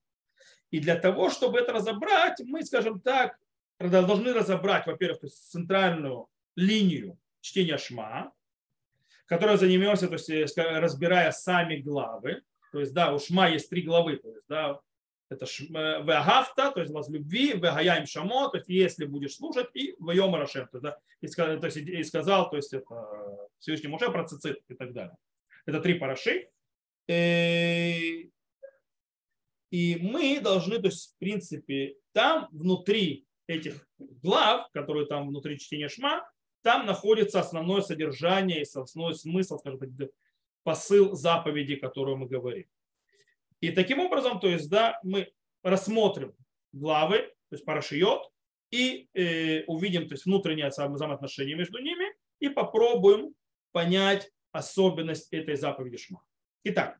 И 0.72 0.80
для 0.80 0.96
того, 0.96 1.30
чтобы 1.30 1.60
это 1.60 1.72
разобрать, 1.72 2.42
мы, 2.46 2.64
скажем 2.64 3.00
так, 3.00 3.38
должны 3.80 4.34
разобрать, 4.34 4.88
во-первых, 4.88 5.32
центральную 5.32 6.28
линию 6.56 7.18
чтения 7.42 7.78
Шма, 7.78 8.32
которая 9.26 9.58
занимается, 9.58 10.08
то 10.08 10.14
есть, 10.14 10.58
э, 10.58 10.80
разбирая 10.80 11.32
сами 11.32 11.78
главы. 11.78 12.42
То 12.72 12.80
есть, 12.80 12.94
да, 12.94 13.14
у 13.14 13.20
Шма 13.20 13.50
есть 13.50 13.70
три 13.70 13.84
главы. 13.84 14.18
То 14.18 14.30
есть, 14.30 14.46
да, 14.48 14.80
это 15.30 15.46
э, 15.46 16.02
Вегафта, 16.04 16.72
то 16.72 16.80
есть 16.80 16.92
возлюби, 16.92 17.54
Вегаяем 17.54 18.06
Шамо, 18.06 18.50
то 18.50 18.58
есть 18.58 18.70
если 18.70 19.06
будешь 19.06 19.36
слушать, 19.36 19.68
и 19.74 19.96
Вайом 20.00 20.36
Рашем, 20.36 20.68
то, 20.72 20.80
да, 20.80 21.00
и, 21.22 21.28
то 21.28 21.66
есть, 21.66 21.78
и 21.78 22.04
сказал, 22.04 22.50
то 22.50 22.58
есть 22.58 22.74
это 22.74 23.50
Всевышний 23.60 23.90
Моше 23.90 24.12
про 24.12 24.28
цицит 24.28 24.62
и 24.68 24.76
так 24.76 24.94
далее. 24.94 25.16
Это 25.66 25.80
три 25.80 25.94
параши. 25.96 26.50
И 27.08 28.30
мы 30.00 30.40
должны, 30.40 30.80
то 30.80 30.88
есть, 30.88 31.14
в 31.14 31.18
принципе, 31.18 31.96
там 32.12 32.48
внутри 32.52 33.26
этих 33.48 33.88
глав, 33.98 34.70
которые 34.72 35.08
там 35.08 35.28
внутри 35.28 35.58
чтения 35.58 35.90
Шма, 35.90 36.30
там 36.62 36.86
находится 36.86 37.40
основное 37.40 37.82
содержание 37.82 38.60
и 38.60 38.80
основной 38.80 39.16
смысл, 39.16 39.58
скажем 39.58 39.80
так, 39.80 40.10
посыл 40.64 41.14
заповеди, 41.14 41.76
которую 41.76 42.18
мы 42.18 42.28
говорим. 42.28 42.68
И 43.64 43.72
таким 43.72 44.02
образом, 44.02 44.42
то 44.42 44.50
есть, 44.50 44.70
да, 44.70 45.00
мы 45.04 45.32
рассмотрим 45.64 46.36
главы, 46.74 47.20
то 47.20 47.56
есть 47.56 47.64
парашиот, 47.64 48.30
и 48.72 49.08
э, 49.14 49.64
увидим 49.68 50.10
то 50.10 50.16
есть, 50.16 50.26
внутреннее 50.26 50.68
взаимоотношение 50.68 51.56
между 51.56 51.80
ними 51.80 52.14
и 52.40 52.50
попробуем 52.50 53.34
понять 53.72 54.30
особенность 54.52 55.32
этой 55.32 55.56
заповеди 55.56 55.96
Шма. 55.96 56.22
Итак, 56.66 57.00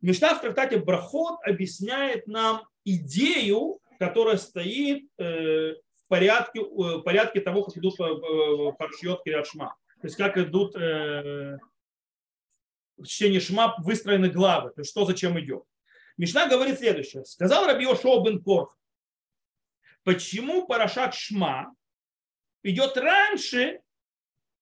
Мишна 0.00 0.36
в 0.36 0.40
трактате 0.40 0.78
Брахот 0.78 1.40
объясняет 1.42 2.28
нам 2.28 2.62
идею, 2.84 3.80
которая 3.98 4.36
стоит 4.36 5.10
э, 5.18 5.72
в 5.72 6.06
порядке, 6.06 6.60
в 6.60 7.00
порядке 7.00 7.40
того, 7.40 7.64
как 7.64 7.76
идут 7.76 7.98
э, 7.98 8.72
парашиот 8.78 9.24
Кириат 9.24 9.48
Шма. 9.48 9.74
То 10.00 10.06
есть 10.06 10.16
как 10.16 10.38
идут 10.38 10.76
э, 10.76 11.58
в 12.96 13.06
чтении 13.06 13.38
Шма 13.38 13.76
выстроены 13.78 14.28
главы, 14.28 14.70
то 14.70 14.80
есть 14.80 14.90
что 14.90 15.04
зачем 15.04 15.38
идет. 15.38 15.64
Мишна 16.16 16.48
говорит 16.48 16.78
следующее. 16.78 17.24
Сказал 17.24 17.66
Раби 17.66 17.84
Йошуа 17.84 18.24
бен 18.24 18.42
Корх, 18.42 18.76
почему 20.02 20.66
Парашат 20.66 21.14
Шма 21.14 21.74
идет 22.62 22.96
раньше, 22.96 23.80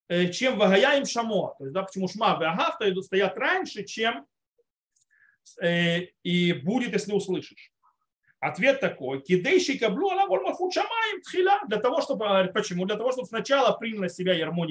э, 0.07 0.31
чем 0.31 0.57
Вагая 0.57 0.99
им 0.99 1.05
Шамо. 1.05 1.55
То 1.57 1.65
есть, 1.65 1.73
да, 1.73 1.83
почему 1.83 2.07
Шма 2.07 2.37
и 2.81 2.89
идут, 2.89 3.05
стоят 3.05 3.37
раньше, 3.37 3.83
чем 3.83 4.25
э, 5.61 6.07
и 6.23 6.53
будет, 6.53 6.93
если 6.93 7.13
услышишь. 7.13 7.71
Ответ 8.39 8.79
такой. 8.79 9.21
Кидейший 9.21 9.79
каблу 9.79 10.09
шамаем 10.09 11.21
тхила. 11.21 11.61
Для 11.67 11.79
того, 11.79 12.01
чтобы, 12.01 12.51
почему? 12.53 12.85
Для 12.85 12.95
того, 12.95 13.11
чтобы 13.11 13.27
сначала 13.27 13.75
принял 13.75 14.01
на 14.01 14.09
себя 14.09 14.33
ярмо 14.33 14.67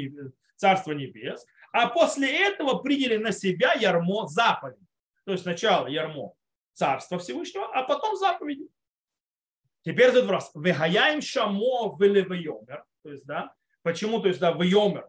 Царство 0.56 0.92
Небес, 0.92 1.44
а 1.74 1.88
после 1.88 2.46
этого 2.46 2.78
приняли 2.78 3.16
на 3.16 3.32
себя 3.32 3.72
ярмо 3.72 4.28
заповедь. 4.28 4.78
То 5.24 5.32
есть 5.32 5.42
сначала 5.42 5.88
ярмо 5.88 6.34
Царства 6.72 7.18
Всевышнего, 7.18 7.66
а 7.74 7.82
потом 7.82 8.16
заповеди. 8.16 8.68
Теперь 9.82 10.10
этот 10.10 10.30
раз. 10.30 10.52
Вегаяем 10.54 11.20
шамо 11.20 11.96
велевайомер. 11.98 12.84
То 13.02 13.10
есть, 13.10 13.26
да, 13.26 13.52
почему, 13.82 14.20
то 14.20 14.28
есть, 14.28 14.38
да, 14.38 14.52
вайомер 14.52 15.08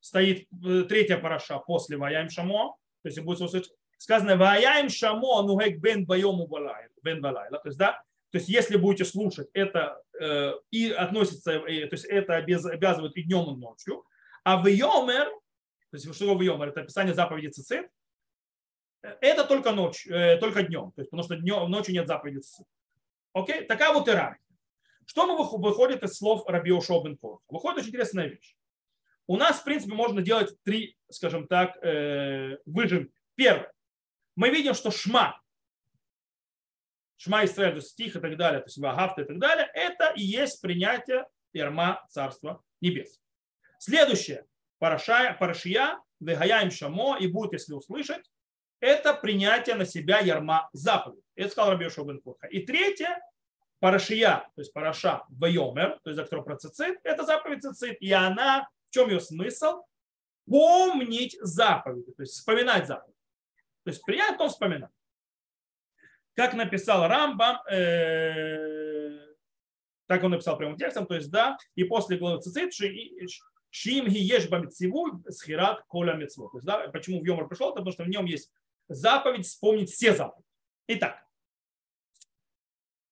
стоит 0.00 0.48
э, 0.52 0.82
третья 0.88 1.18
параша 1.18 1.60
после 1.60 1.96
ваяем 1.96 2.30
шамо. 2.30 2.76
То 3.02 3.08
есть, 3.08 3.20
будет 3.20 3.70
сказано 3.96 4.36
ваяем 4.36 4.88
шамо 4.88 5.42
нугек 5.42 5.78
бен 5.78 6.04
байому 6.04 6.48
бен 7.00 7.20
балайла. 7.20 7.58
То 7.58 7.68
есть, 7.68 7.78
да, 7.78 7.92
то 8.32 8.38
есть, 8.38 8.48
если 8.48 8.76
будете 8.76 9.04
слушать, 9.04 9.48
это 9.52 10.02
э, 10.20 10.52
и 10.72 10.90
относится, 10.90 11.52
э, 11.52 11.86
то 11.86 11.94
есть, 11.94 12.06
это 12.06 12.38
обязывает 12.38 13.16
и 13.16 13.22
днем, 13.22 13.54
и 13.54 13.56
ночью. 13.56 14.04
А 14.42 14.56
вайомер, 14.56 15.30
то 15.90 15.96
есть, 15.96 16.04
что 16.14 16.24
такое 16.24 16.36
вайомер? 16.36 16.68
Это 16.68 16.82
описание 16.82 17.14
заповеди 17.14 17.48
цицит 17.48 17.90
это 19.02 19.44
только 19.44 19.72
ночь, 19.72 20.06
э, 20.06 20.36
только 20.38 20.62
днем, 20.62 20.92
то 20.92 21.00
есть, 21.00 21.10
потому 21.10 21.22
что 21.22 21.36
днем, 21.36 21.70
ночью 21.70 21.94
нет 21.94 22.06
заповеди 22.06 22.40
Окей? 23.32 23.64
Такая 23.64 23.92
вот 23.92 24.08
иерархия. 24.08 24.44
Что 25.06 25.26
мы 25.26 25.36
выходит 25.36 26.02
из 26.02 26.16
слов 26.16 26.46
Раби 26.46 26.70
Бен 26.70 27.16
Кор? 27.16 27.40
Выходит 27.48 27.78
очень 27.78 27.88
интересная 27.88 28.26
вещь. 28.26 28.56
У 29.26 29.36
нас, 29.36 29.60
в 29.60 29.64
принципе, 29.64 29.94
можно 29.94 30.22
делать 30.22 30.56
три, 30.62 30.96
скажем 31.08 31.46
так, 31.46 31.76
э, 31.84 32.58
выжимки. 32.66 33.12
Первое. 33.36 33.72
Мы 34.36 34.50
видим, 34.50 34.74
что 34.74 34.90
шма, 34.90 35.40
шма 37.16 37.44
Исраиль, 37.44 37.72
то 37.72 37.76
есть 37.76 37.90
стих 37.90 38.16
и 38.16 38.20
так 38.20 38.36
далее, 38.36 38.60
то 38.60 38.66
есть 38.66 38.78
вагафта 38.78 39.22
и 39.22 39.24
так 39.24 39.38
далее, 39.38 39.70
это 39.74 40.12
и 40.16 40.22
есть 40.22 40.60
принятие 40.60 41.26
Ирма 41.52 42.04
Царства 42.08 42.62
Небес. 42.80 43.20
Следующее. 43.78 44.46
Парашая, 44.80 45.34
парашия, 45.34 46.00
вегаяем 46.20 46.70
шамо, 46.70 47.18
и 47.20 47.26
будет, 47.26 47.52
если 47.52 47.74
услышать, 47.74 48.24
это 48.80 49.12
принятие 49.12 49.76
на 49.76 49.84
себя 49.84 50.20
ярма 50.20 50.70
заповедь. 50.72 51.22
Это 51.34 51.50
сказал 51.50 51.72
Раби 51.72 51.84
Йошуа 51.84 52.06
бен 52.06 52.20
Курха. 52.22 52.46
И 52.46 52.64
третье, 52.64 53.20
парашия, 53.78 54.50
то 54.54 54.62
есть 54.62 54.72
параша 54.72 55.24
вайомер, 55.28 56.00
то 56.02 56.08
есть 56.10 56.16
за 56.16 56.24
которую 56.24 56.46
про 56.46 56.56
цицит, 56.56 56.98
это 57.04 57.26
заповедь 57.26 57.60
цицит. 57.60 58.00
И 58.00 58.10
она, 58.10 58.70
в 58.88 58.94
чем 58.94 59.10
ее 59.10 59.20
смысл? 59.20 59.82
Помнить 60.48 61.36
заповеди, 61.42 62.12
то 62.12 62.22
есть 62.22 62.32
вспоминать 62.32 62.86
заповедь. 62.86 63.14
То 63.84 63.90
есть 63.90 64.02
принять, 64.02 64.38
то 64.38 64.48
вспоминать. 64.48 64.90
Как 66.34 66.54
написал 66.54 67.06
Рамбам, 67.06 67.58
э, 67.70 69.34
так 70.06 70.24
он 70.24 70.30
написал 70.30 70.56
прямым 70.56 70.78
текстом, 70.78 71.06
то 71.06 71.16
есть 71.16 71.30
да, 71.30 71.58
и 71.74 71.84
после 71.84 72.16
главы 72.16 72.40
цицит, 72.40 72.72
Шим 73.70 74.08
гиеш 74.08 74.48
бамитсиву 74.48 75.22
схират 75.28 75.84
коля 75.86 76.14
мецво. 76.14 76.50
То 76.50 76.58
есть, 76.58 76.66
да, 76.66 76.88
почему 76.88 77.20
в 77.20 77.24
Йомар 77.24 77.48
пришел, 77.48 77.70
потому 77.70 77.92
что 77.92 78.04
в 78.04 78.08
нем 78.08 78.24
есть 78.24 78.52
заповедь 78.88 79.46
вспомнить 79.46 79.90
все 79.90 80.14
заповеди. 80.14 80.46
Итак, 80.88 81.24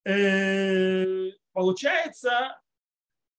э, 0.04 1.30
получается, 1.52 2.60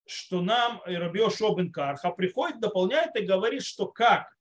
что 0.05 0.41
нам 0.41 0.82
Рабио 0.86 1.29
Шобен 1.29 1.71
Карха 1.71 2.12
приходит, 2.12 2.62
дополняет 2.62 3.15
и 3.15 3.25
говорит, 3.25 3.63
что 3.63 3.88
как 3.88 4.36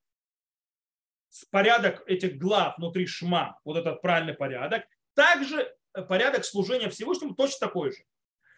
порядок 1.51 2.03
этих 2.07 2.37
глав 2.37 2.77
внутри 2.77 3.05
Шма, 3.05 3.59
вот 3.65 3.77
этот 3.77 4.01
правильный 4.01 4.33
порядок, 4.33 4.85
также 5.13 5.75
порядок 6.07 6.45
служения 6.45 6.89
Всевышнему 6.89 7.35
точно 7.35 7.67
такой 7.67 7.91
же. 7.91 8.03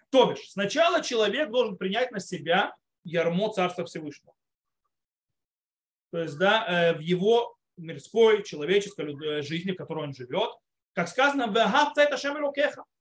То 0.09 0.27
бишь, 0.27 0.51
сначала 0.51 1.01
человек 1.01 1.49
должен 1.49 1.77
принять 1.77 2.11
на 2.11 2.19
себя 2.19 2.75
ярмо 3.03 3.51
Царства 3.53 3.85
Всевышнего. 3.85 4.33
То 6.11 6.19
есть, 6.19 6.37
да, 6.37 6.65
э, 6.67 6.93
в 6.97 6.99
его 6.99 7.57
мирской, 7.77 8.43
человеческой 8.43 9.15
э, 9.15 9.41
жизни, 9.41 9.71
в 9.71 9.77
которой 9.77 10.05
он 10.05 10.13
живет. 10.13 10.51
Как 10.93 11.07
сказано, 11.07 11.47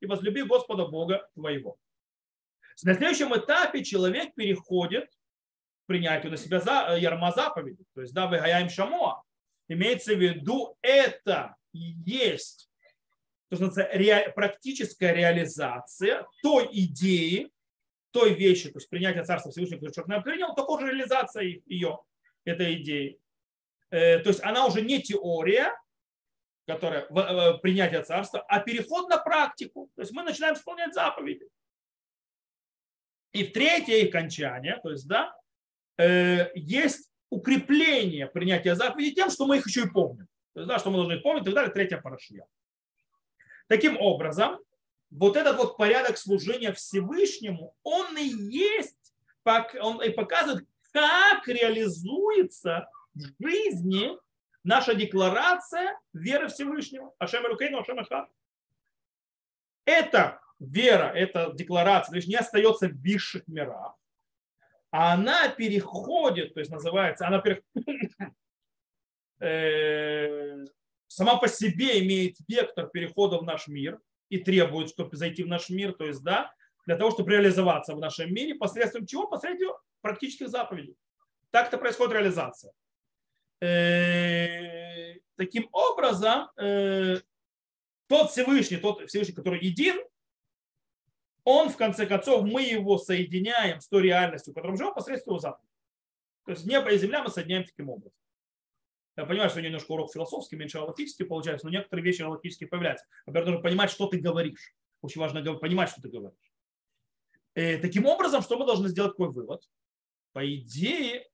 и 0.00 0.06
возлюби 0.06 0.42
Господа 0.42 0.86
Бога 0.86 1.28
твоего. 1.34 1.76
На 2.82 2.94
следующем 2.94 3.36
этапе 3.36 3.82
человек 3.84 4.32
переходит 4.34 5.10
к 5.10 5.86
принятию 5.86 6.30
на 6.30 6.38
себя 6.38 6.60
за, 6.60 6.86
э, 6.90 7.00
ярма 7.00 7.32
заповеди. 7.32 7.84
То 7.94 8.02
есть, 8.02 8.14
да, 8.14 8.26
выгаяем 8.26 8.70
шамоа. 8.70 9.22
Имеется 9.68 10.14
в 10.14 10.18
виду, 10.18 10.76
это 10.80 11.56
есть 11.72 12.70
то, 13.48 13.56
что 13.56 13.88
ре, 13.92 14.32
практическая 14.34 15.12
реализация 15.12 16.26
той 16.42 16.68
идеи, 16.70 17.50
той 18.10 18.34
вещи, 18.34 18.70
то 18.70 18.78
есть 18.78 18.88
принятие 18.88 19.24
Царства 19.24 19.50
Всевышнего, 19.50 19.78
который 19.80 19.92
человек 19.92 20.24
принял, 20.24 20.54
только 20.54 20.70
уже 20.70 20.86
реализация 20.86 21.60
ее, 21.66 22.00
этой 22.44 22.80
идеи. 22.82 23.20
Э, 23.90 24.18
то 24.18 24.30
есть 24.30 24.42
она 24.42 24.66
уже 24.66 24.82
не 24.82 25.02
теория, 25.02 25.72
которая 26.66 27.02
э, 27.02 27.58
принятие 27.58 28.02
царства, 28.02 28.40
а 28.48 28.60
переход 28.60 29.08
на 29.08 29.18
практику. 29.18 29.90
То 29.96 30.02
есть 30.02 30.12
мы 30.12 30.22
начинаем 30.22 30.54
исполнять 30.54 30.94
заповеди. 30.94 31.48
И 33.32 33.44
в 33.44 33.52
третье 33.52 33.94
их 33.96 34.10
кончание, 34.10 34.78
то 34.82 34.90
есть, 34.90 35.06
да, 35.06 35.34
э, 35.98 36.50
есть 36.54 37.10
укрепление 37.30 38.26
принятия 38.26 38.74
заповедей 38.74 39.14
тем, 39.14 39.30
что 39.30 39.46
мы 39.46 39.58
их 39.58 39.66
еще 39.66 39.82
и 39.82 39.90
помним. 39.90 40.26
То 40.52 40.60
есть, 40.60 40.68
да, 40.68 40.78
что 40.78 40.90
мы 40.90 40.96
должны 40.96 41.20
помнить 41.20 41.42
и 41.42 41.46
так 41.46 41.54
далее, 41.54 41.72
третья 41.72 41.98
парашия. 41.98 42.46
Таким 43.68 43.96
образом, 44.00 44.58
вот 45.10 45.36
этот 45.36 45.56
вот 45.56 45.76
порядок 45.76 46.18
служения 46.18 46.72
Всевышнему, 46.72 47.74
он 47.82 48.16
и 48.16 48.24
есть, 48.24 49.14
он 49.44 50.02
и 50.02 50.10
показывает, 50.10 50.66
как 50.92 51.46
реализуется 51.48 52.88
в 53.14 53.20
жизни 53.42 54.10
наша 54.62 54.94
декларация 54.94 55.98
веры 56.12 56.48
Всевышнего. 56.48 57.12
Ашем 57.18 57.46
Элукейну, 57.46 57.80
Ашем 57.80 57.98
Эхад. 58.00 58.28
Эта 59.84 60.40
вера, 60.58 61.12
эта 61.14 61.52
декларация, 61.52 62.12
то 62.12 62.16
есть 62.16 62.28
не 62.28 62.36
остается 62.36 62.88
в 62.88 63.00
высших 63.00 63.48
мирах, 63.48 63.96
а 64.92 65.14
она 65.14 65.48
переходит, 65.48 66.54
то 66.54 66.60
есть 66.60 66.70
называется, 66.70 67.26
она 67.26 67.40
переходит, 67.40 68.12
э, 69.40 70.64
сама 71.08 71.38
по 71.38 71.48
себе 71.48 72.04
имеет 72.04 72.36
вектор 72.46 72.88
перехода 72.88 73.38
в 73.38 73.44
наш 73.44 73.66
мир 73.68 73.98
и 74.30 74.38
требует, 74.38 74.88
чтобы 74.88 75.16
зайти 75.16 75.42
в 75.42 75.48
наш 75.48 75.68
мир, 75.68 75.92
то 75.92 76.06
есть, 76.06 76.22
да, 76.22 76.54
для 76.86 76.96
того, 76.96 77.10
чтобы 77.10 77.32
реализоваться 77.32 77.94
в 77.94 77.98
нашем 77.98 78.32
мире, 78.32 78.54
посредством 78.54 79.06
чего? 79.06 79.26
Посредством 79.26 79.76
практических 80.00 80.48
заповедей. 80.48 80.96
Так 81.50 81.68
это 81.68 81.78
происходит 81.78 82.14
реализация. 82.14 82.72
Э, 83.60 85.18
таким 85.36 85.68
образом, 85.72 86.48
э, 86.56 87.18
тот 88.06 88.30
Всевышний, 88.30 88.78
тот 88.78 89.06
Всевышний, 89.08 89.34
который 89.34 89.60
един, 89.60 90.00
он, 91.44 91.68
в 91.68 91.76
конце 91.76 92.06
концов, 92.06 92.44
мы 92.44 92.62
его 92.62 92.98
соединяем 92.98 93.80
с 93.80 93.88
той 93.88 94.02
реальностью, 94.02 94.52
в 94.52 94.54
которой 94.54 94.72
мы 94.72 94.78
живем, 94.78 94.94
посредством 94.94 95.32
его 95.32 95.40
заповеди. 95.40 95.72
То 96.44 96.52
есть 96.52 96.66
небо 96.66 96.90
и 96.90 96.98
земля 96.98 97.22
мы 97.22 97.30
соединяем 97.30 97.64
таким 97.64 97.90
образом. 97.90 98.19
Я 99.16 99.26
понимаю, 99.26 99.50
что 99.50 99.60
немножко 99.60 99.92
урок 99.92 100.12
философский, 100.12 100.56
меньше 100.56 100.78
галактический 100.78 101.26
получается, 101.26 101.66
но 101.66 101.72
некоторые 101.72 102.04
вещи 102.04 102.22
галактические 102.22 102.68
появляются. 102.68 103.06
Во-первых, 103.26 103.50
нужно 103.50 103.62
понимать, 103.62 103.90
что 103.90 104.06
ты 104.06 104.18
говоришь. 104.18 104.74
Очень 105.02 105.20
важно 105.20 105.42
понимать, 105.56 105.90
что 105.90 106.00
ты 106.02 106.08
говоришь. 106.08 106.52
И 107.54 107.60
э, 107.60 107.78
таким 107.78 108.06
образом, 108.06 108.42
что 108.42 108.58
мы 108.58 108.66
должны 108.66 108.88
сделать 108.88 109.12
какой 109.12 109.30
вывод? 109.30 109.62
По 110.32 110.48
идее, 110.54 111.28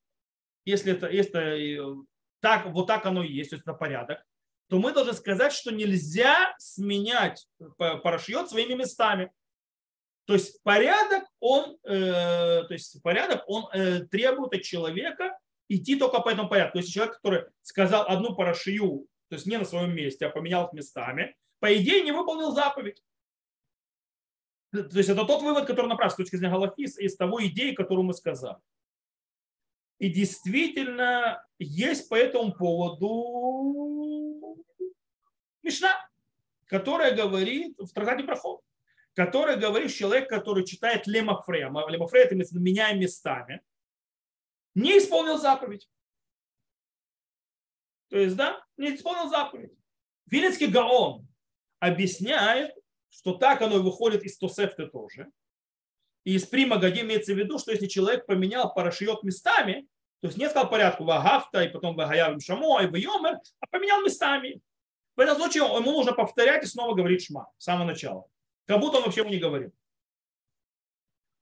если 0.65 0.93
это, 0.93 1.09
если 1.09 1.75
это 1.75 2.03
так, 2.41 2.67
вот 2.67 2.87
так 2.87 3.05
оно 3.07 3.23
и 3.23 3.33
есть, 3.33 3.51
то 3.51 3.57
есть 3.57 3.67
это 3.67 3.75
порядок, 3.75 4.25
то 4.69 4.79
мы 4.79 4.93
должны 4.93 5.12
сказать, 5.12 5.53
что 5.53 5.71
нельзя 5.71 6.55
сменять 6.59 7.47
парашют 7.79 8.51
своими 8.51 8.75
местами. 8.75 9.31
То 10.25 10.33
есть 10.33 10.61
порядок, 10.65 11.25
он, 11.39 11.79
э, 11.85 12.65
то 12.65 12.73
есть 12.73 13.01
порядок, 13.03 13.45
он 13.47 13.69
э, 13.73 14.01
требует 14.07 14.55
от 14.55 14.62
человека 14.62 15.39
идти 15.68 15.96
только 15.96 16.20
по 16.20 16.29
этому 16.29 16.48
порядку. 16.48 16.74
То 16.74 16.79
есть 16.81 16.92
человек, 16.92 17.16
который 17.16 17.44
сказал 17.62 18.07
одну 18.07 18.35
парашию, 18.35 19.07
то 19.29 19.35
есть 19.35 19.46
не 19.46 19.59
на 19.59 19.64
своем 19.64 19.94
месте, 19.94 20.26
а 20.26 20.31
поменял 20.31 20.66
их 20.66 20.72
местами, 20.72 21.37
по 21.59 21.74
идее 21.74 22.02
не 22.02 22.12
выполнил 22.12 22.52
заповедь. 22.52 23.02
То 24.70 24.96
есть 24.96 25.09
это 25.09 25.24
тот 25.24 25.42
вывод, 25.42 25.66
который 25.66 25.87
направлен 25.87 26.12
с 26.12 26.16
точки 26.16 26.37
зрения 26.37 26.55
Галахис 26.55 26.98
из 26.98 27.16
того 27.16 27.44
идеи, 27.46 27.72
которую 27.72 28.05
мы 28.05 28.14
сказали. 28.14 28.59
И 29.98 30.11
действительно 30.11 31.42
есть 31.59 32.09
по 32.09 32.14
этому 32.14 32.52
поводу 32.52 33.87
Мишна, 35.62 36.09
которая 36.66 37.16
говорит 37.16 37.79
в 37.79 37.88
Трактате 37.92 38.24
Проход, 38.24 38.61
которая 39.14 39.57
говорит, 39.57 39.94
человек, 39.94 40.29
который 40.29 40.66
читает 40.66 41.07
Лемафрея, 41.07 41.70
Лемафрея 41.88 42.26
это 42.26 42.37
меняя 42.59 42.94
местами, 42.94 43.62
не 44.77 44.99
исполнил 44.99 45.39
заповедь. 45.39 45.89
То 48.09 48.19
есть, 48.19 48.37
да, 48.37 48.65
не 48.77 48.95
исполнил 48.95 49.29
заповедь. 49.29 49.73
Вилецкий 50.27 50.69
Гаон 50.69 51.27
объясняет, 51.81 52.75
что 53.09 53.35
так 53.35 53.62
оно 53.62 53.77
и 53.77 53.83
выходит 53.83 54.23
из 54.23 54.39
Тосефты 54.39 54.87
тоже. 54.87 55.31
И 56.25 56.35
из 56.35 56.45
Прима 56.45 56.77
Гади 56.77 57.01
имеется 57.01 57.33
в 57.33 57.39
виду, 57.39 57.59
что 57.59 57.73
если 57.73 57.87
человек 57.87 58.27
поменял 58.27 58.73
парашиот 58.73 59.23
местами, 59.23 59.89
то 60.21 60.29
есть 60.29 60.39
не 60.39 60.49
сказал 60.49 60.69
порядку 60.69 61.05
Вагафта, 61.05 61.62
и 61.65 61.69
потом 61.69 61.97
Вагаявим 61.97 62.41
Шамо, 62.41 62.83
и 62.83 62.87
Вайомер, 62.87 63.41
а 63.61 63.67
поменял 63.69 64.03
местами. 64.03 64.61
В 65.15 65.21
этом 65.21 65.37
случае 65.37 65.65
ему 65.65 65.91
нужно 65.91 66.12
повторять 66.12 66.65
и 66.65 66.67
снова 66.67 66.95
говорить 66.95 67.25
Шма 67.25 67.51
с 67.57 67.65
самого 67.65 67.87
начала. 67.87 68.29
Как 68.67 68.79
будто 68.81 68.99
он 68.99 69.05
вообще 69.05 69.21
ему 69.21 69.31
не 69.31 69.39
говорил. 69.39 69.73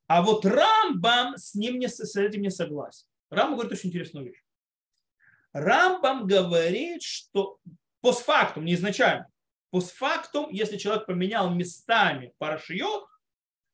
А 0.07 0.23
вот 0.23 0.45
Рамбам 0.45 1.37
с 1.37 1.55
ним 1.55 1.79
не, 1.79 1.89
с 1.89 2.17
этим 2.17 2.43
не 2.43 2.51
согласен. 2.51 3.07
Рамбам 3.35 3.55
говорит 3.55 3.73
очень 3.73 3.91
интересную 3.91 4.27
вещь. 4.27 4.43
Рамбам 5.53 6.27
говорит, 6.27 7.03
что 7.03 7.59
постфактум, 8.01 8.65
не 8.65 8.75
изначально, 8.75 9.29
постфактум, 9.71 10.51
если 10.51 10.77
человек 10.77 11.07
поменял 11.07 11.53
местами 11.55 12.33
парашиот, 12.39 13.07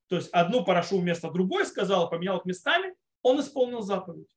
то 0.08 0.16
есть 0.16 0.30
одну 0.30 0.64
парашу 0.64 0.98
вместо 0.98 1.30
другой 1.30 1.64
сказал, 1.66 2.10
поменял 2.10 2.38
их 2.38 2.44
местами, 2.44 2.94
он 3.22 3.40
исполнил 3.40 3.80
заповедь. 3.80 4.28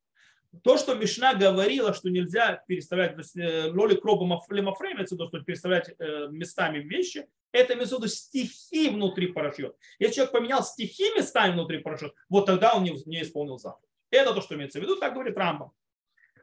То, 0.61 0.77
что 0.77 0.93
Мишна 0.93 1.33
говорила, 1.33 1.93
что 1.93 2.09
нельзя 2.09 2.63
переставлять, 2.67 3.13
то 3.13 3.19
есть 3.19 3.35
э, 3.35 3.71
роли 3.71 3.95
кроба 3.95 4.39
лемафрейм, 4.49 4.99
это 4.99 5.17
то, 5.17 5.27
что 5.27 5.39
переставлять 5.41 5.89
э, 5.97 6.27
местами 6.29 6.77
вещи, 6.77 7.27
это 7.51 7.73
виду 7.73 8.07
стихи 8.07 8.89
внутри 8.89 9.27
парашют. 9.27 9.75
Если 9.97 10.15
человек 10.15 10.31
поменял 10.31 10.63
стихи 10.63 11.11
местами 11.15 11.53
внутри 11.53 11.79
парашют, 11.79 12.13
вот 12.29 12.45
тогда 12.45 12.75
он 12.75 12.83
не 12.83 13.21
исполнил 13.21 13.57
заповедь. 13.57 13.89
Это 14.13 14.33
то, 14.33 14.41
что 14.41 14.55
имеется 14.55 14.79
в 14.79 14.83
виду, 14.83 14.97
так 14.97 15.13
говорит 15.13 15.35
Рамбам. 15.37 15.71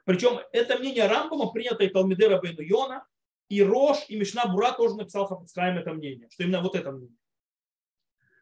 Причем 0.04 0.40
это 0.52 0.78
мнение 0.78 1.06
Рамбама 1.06 1.52
принято 1.52 1.84
и 1.84 1.88
Талмидера 1.88 2.40
Бейну 2.40 2.62
и 3.48 3.62
Рош, 3.62 3.98
и 4.08 4.16
Мишна 4.16 4.46
Бура 4.46 4.72
тоже 4.72 4.96
написал 4.96 5.26
Хафацхайм 5.26 5.78
это 5.78 5.92
мнение, 5.92 6.28
что 6.30 6.42
именно 6.42 6.62
вот 6.62 6.74
это 6.74 6.90
мнение. 6.92 7.16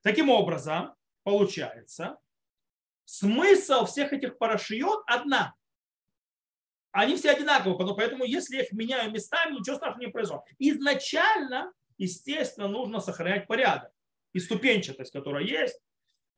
Таким 0.03 0.31
образом, 0.31 0.95
получается, 1.25 2.19
смысл 3.05 3.85
всех 3.85 4.13
этих 4.13 4.39
парашиот 4.39 5.03
одна. 5.07 5.55
Они 6.91 7.17
все 7.17 7.31
одинаковые, 7.31 7.95
поэтому 7.95 8.25
если 8.25 8.57
я 8.57 8.63
их 8.63 8.73
меняю 8.73 9.11
местами, 9.11 9.59
ничего 9.59 9.77
страшного 9.77 10.07
не 10.07 10.11
произойдет. 10.11 10.45
Изначально, 10.59 11.73
естественно, 11.99 12.69
нужно 12.69 13.01
сохранять 13.01 13.47
порядок 13.47 13.93
и 14.33 14.41
ступенчатость, 14.41 15.13
которая 15.13 15.45
есть, 15.45 15.79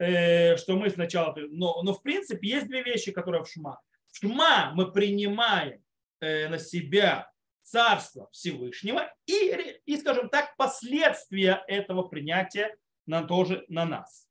что 0.00 0.76
мы 0.76 0.90
сначала... 0.90 1.34
Но, 1.36 1.82
но 1.82 1.92
в 1.92 2.02
принципе 2.02 2.48
есть 2.48 2.66
две 2.66 2.82
вещи, 2.82 3.12
которые 3.12 3.44
в 3.44 3.48
Шма. 3.48 3.80
В 4.10 4.16
Шма 4.16 4.72
мы 4.74 4.90
принимаем 4.90 5.82
э, 6.20 6.48
на 6.48 6.58
себя 6.58 7.30
Царство 7.62 8.28
Всевышнего 8.32 9.12
и, 9.26 9.80
и, 9.86 9.96
скажем 9.96 10.28
так, 10.28 10.56
последствия 10.56 11.62
этого 11.68 12.02
принятия 12.02 12.76
на, 13.06 13.22
тоже 13.22 13.64
на 13.68 13.84
нас. 13.84 14.26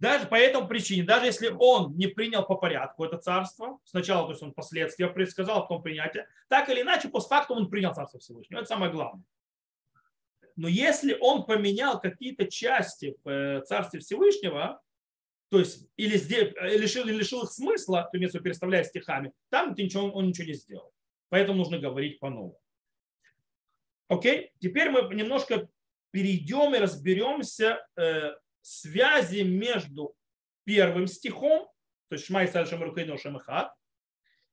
Даже 0.00 0.26
по 0.26 0.34
этому 0.34 0.66
причине, 0.66 1.04
даже 1.04 1.26
если 1.26 1.54
он 1.56 1.96
не 1.96 2.08
принял 2.08 2.44
по 2.44 2.56
порядку 2.56 3.04
это 3.04 3.16
царство, 3.18 3.78
сначала 3.84 4.26
то 4.26 4.32
есть 4.32 4.42
он 4.42 4.52
последствия 4.52 5.08
предсказал, 5.08 5.62
потом 5.62 5.82
принятие, 5.82 6.26
так 6.48 6.68
или 6.68 6.82
иначе, 6.82 7.08
по 7.08 7.20
факту 7.20 7.54
он 7.54 7.70
принял 7.70 7.94
царство 7.94 8.18
Всевышнего. 8.18 8.58
Это 8.58 8.68
самое 8.68 8.90
главное. 8.90 9.24
Но 10.56 10.66
если 10.68 11.16
он 11.20 11.44
поменял 11.46 12.00
какие-то 12.00 12.46
части 12.46 13.16
э, 13.24 13.62
царстве 13.66 14.00
Всевышнего, 14.00 14.82
то 15.54 15.60
есть 15.60 15.88
или 15.96 16.16
лишил, 16.76 17.04
лишил 17.04 17.44
их 17.44 17.52
смысла, 17.52 18.08
то 18.10 18.18
если 18.18 18.40
переставляя 18.40 18.82
стихами, 18.82 19.32
там 19.50 19.72
ничего, 19.78 20.10
он 20.10 20.26
ничего 20.26 20.48
не 20.48 20.54
сделал. 20.54 20.92
Поэтому 21.28 21.58
нужно 21.58 21.78
говорить 21.78 22.18
по-новому. 22.18 22.58
Окей, 24.08 24.50
теперь 24.58 24.90
мы 24.90 25.02
немножко 25.14 25.68
перейдем 26.10 26.74
и 26.74 26.78
разберемся 26.78 27.86
э, 27.96 28.32
связи 28.62 29.42
между 29.42 30.16
первым 30.64 31.06
стихом, 31.06 31.68
то 32.08 32.16
есть 32.16 32.26
Шмай 32.26 32.48
Сальшем 32.48 32.82
Рукайно 32.82 33.16
Шамахат, 33.16 33.72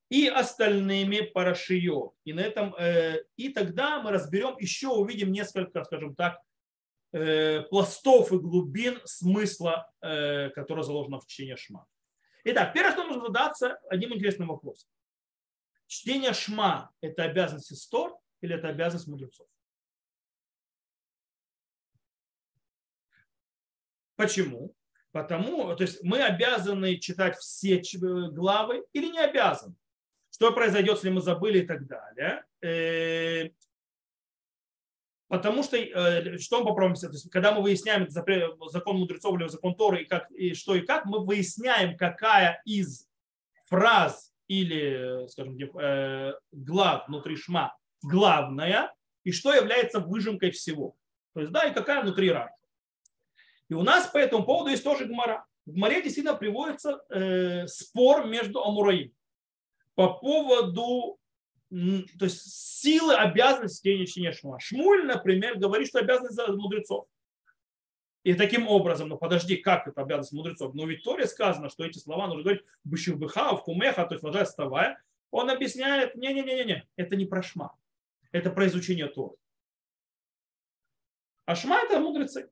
и 0.09 0.27
остальными 0.27 1.21
парашиот. 1.21 2.13
И, 2.25 2.33
на 2.33 2.41
этом, 2.41 2.75
э, 2.75 3.23
и 3.37 3.49
тогда 3.49 4.03
мы 4.03 4.11
разберем, 4.11 4.55
еще 4.59 4.89
увидим 4.89 5.31
несколько, 5.31 5.83
скажем 5.83 6.13
так, 6.13 6.35
э, 6.35 6.41
пластов 7.69 8.31
и 8.31 8.37
глубин 8.37 8.99
смысла, 9.05 9.91
э, 10.01 10.49
которое 10.51 10.83
заложено 10.83 11.19
в 11.19 11.27
чтении 11.27 11.55
Шма. 11.55 11.85
Итак, 12.45 12.73
первое, 12.73 12.93
что 12.93 13.03
нужно 13.03 13.25
задаться, 13.27 13.79
одним 13.89 14.13
интересным 14.13 14.47
вопросом. 14.47 14.89
Чтение 15.87 16.33
Шма– 16.33 16.91
это 17.01 17.23
обязанность 17.23 17.67
сестор 17.67 18.17
или 18.39 18.55
это 18.55 18.69
обязанность 18.69 19.07
мудрецов? 19.07 19.47
Почему? 24.15 24.73
Потому, 25.11 25.75
то 25.75 25.83
есть 25.83 26.01
мы 26.03 26.23
обязаны 26.23 26.97
читать 26.97 27.37
все 27.37 27.81
главы 28.29 28.85
или 28.93 29.07
не 29.11 29.19
обязаны? 29.19 29.75
Что 30.31 30.53
произойдет, 30.53 30.95
если 30.95 31.09
мы 31.09 31.21
забыли 31.21 31.59
и 31.59 31.67
так 31.67 31.85
далее? 31.85 32.45
Потому 35.31 35.63
что, 35.63 35.77
э, 35.77 36.37
что 36.39 36.59
мы 36.59 36.65
попробуем, 36.65 36.95
то 36.95 37.07
есть, 37.07 37.29
когда 37.29 37.53
мы 37.53 37.61
выясняем 37.61 38.05
закон 38.09 38.97
мудрецов 38.97 39.39
или 39.39 39.47
закон 39.47 39.75
Торы, 39.75 40.01
и, 40.01 40.05
как, 40.05 40.29
и 40.31 40.53
что 40.53 40.75
и 40.75 40.81
как, 40.81 41.05
мы 41.05 41.25
выясняем, 41.25 41.95
какая 41.95 42.61
из 42.65 43.07
фраз 43.67 44.33
или, 44.49 45.25
скажем, 45.29 45.57
э, 45.57 46.33
глав 46.51 47.07
внутри 47.07 47.37
шма 47.37 47.77
главная, 48.01 48.93
и 49.23 49.31
что 49.31 49.53
является 49.53 50.01
выжимкой 50.01 50.51
всего. 50.51 50.97
То 51.33 51.39
есть, 51.39 51.53
да, 51.53 51.63
и 51.63 51.73
какая 51.73 52.01
внутри 52.01 52.27
иерархия. 52.27 52.67
И 53.69 53.73
у 53.73 53.83
нас 53.83 54.07
по 54.07 54.17
этому 54.17 54.43
поводу 54.43 54.71
есть 54.71 54.83
тоже 54.83 55.05
гмара. 55.05 55.45
В 55.65 55.71
гмаре 55.71 56.03
действительно 56.03 56.35
приводится 56.35 57.05
э, 57.09 57.67
спор 57.67 58.27
между 58.27 58.61
Амураим 58.61 59.13
по 59.95 60.13
поводу 60.13 61.20
то 61.71 62.25
есть 62.25 62.41
силы 62.81 63.15
обязанности 63.15 64.05
чтения 64.05 64.33
Шма. 64.33 64.59
Шмуль, 64.59 65.05
например, 65.05 65.57
говорит, 65.57 65.87
что 65.87 65.99
обязанность 65.99 66.35
за 66.35 66.51
мудрецов. 66.51 67.07
И 68.23 68.33
таким 68.33 68.67
образом, 68.67 69.07
ну 69.07 69.17
подожди, 69.17 69.55
как 69.55 69.87
это 69.87 70.01
обязанность 70.01 70.33
мудрецов? 70.33 70.73
Но 70.73 70.83
в 70.83 70.89
Виктории 70.89 71.25
сказано, 71.25 71.69
что 71.69 71.85
эти 71.85 71.97
слова 71.97 72.27
нужно 72.27 72.43
говорить 72.43 72.63
бышевбыха, 72.83 73.55
в 73.55 73.63
кумеха, 73.63 74.05
то 74.05 74.15
есть 74.15 74.23
ложась 74.23 74.49
вставая. 74.49 75.01
Он 75.31 75.49
объясняет, 75.49 76.15
не-не-не-не, 76.15 76.85
это 76.97 77.15
не 77.15 77.25
про 77.25 77.41
шма, 77.41 77.73
это 78.33 78.51
про 78.51 78.67
изучение 78.67 79.07
Торы. 79.07 79.37
А 81.45 81.55
шма 81.55 81.79
это 81.79 81.99
мудрецы. 81.99 82.51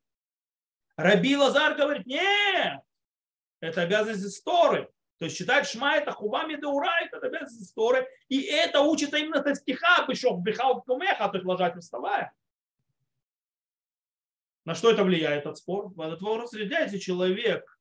Раби 0.96 1.36
Лазар 1.36 1.76
говорит, 1.76 2.06
нет, 2.08 2.82
это 3.60 3.82
обязанность 3.82 4.44
Торы. 4.46 4.90
То 5.20 5.26
есть 5.26 5.38
читать 5.38 5.68
Шма 5.68 5.98
это 5.98 6.12
хубами 6.12 6.56
деура, 6.56 6.90
это 7.06 7.18
обязанность 7.18 7.76
Торы. 7.76 8.08
И 8.30 8.42
это 8.42 8.82
учится 8.82 9.18
именно 9.18 9.44
со 9.44 9.54
стиха, 9.54 10.06
бешок, 10.08 10.42
бихал 10.42 10.82
кумеха, 10.82 11.28
то 11.28 11.36
есть 11.36 11.46
ложать 11.46 11.76
вставая. 11.78 12.34
На 14.64 14.76
что 14.76 14.92
это 14.92 15.04
влияет 15.04 15.42
этот 15.42 15.58
спор? 15.58 15.92
Этот 15.98 16.22
вопрос 16.22 16.54
если 16.54 16.98
человек 17.00 17.78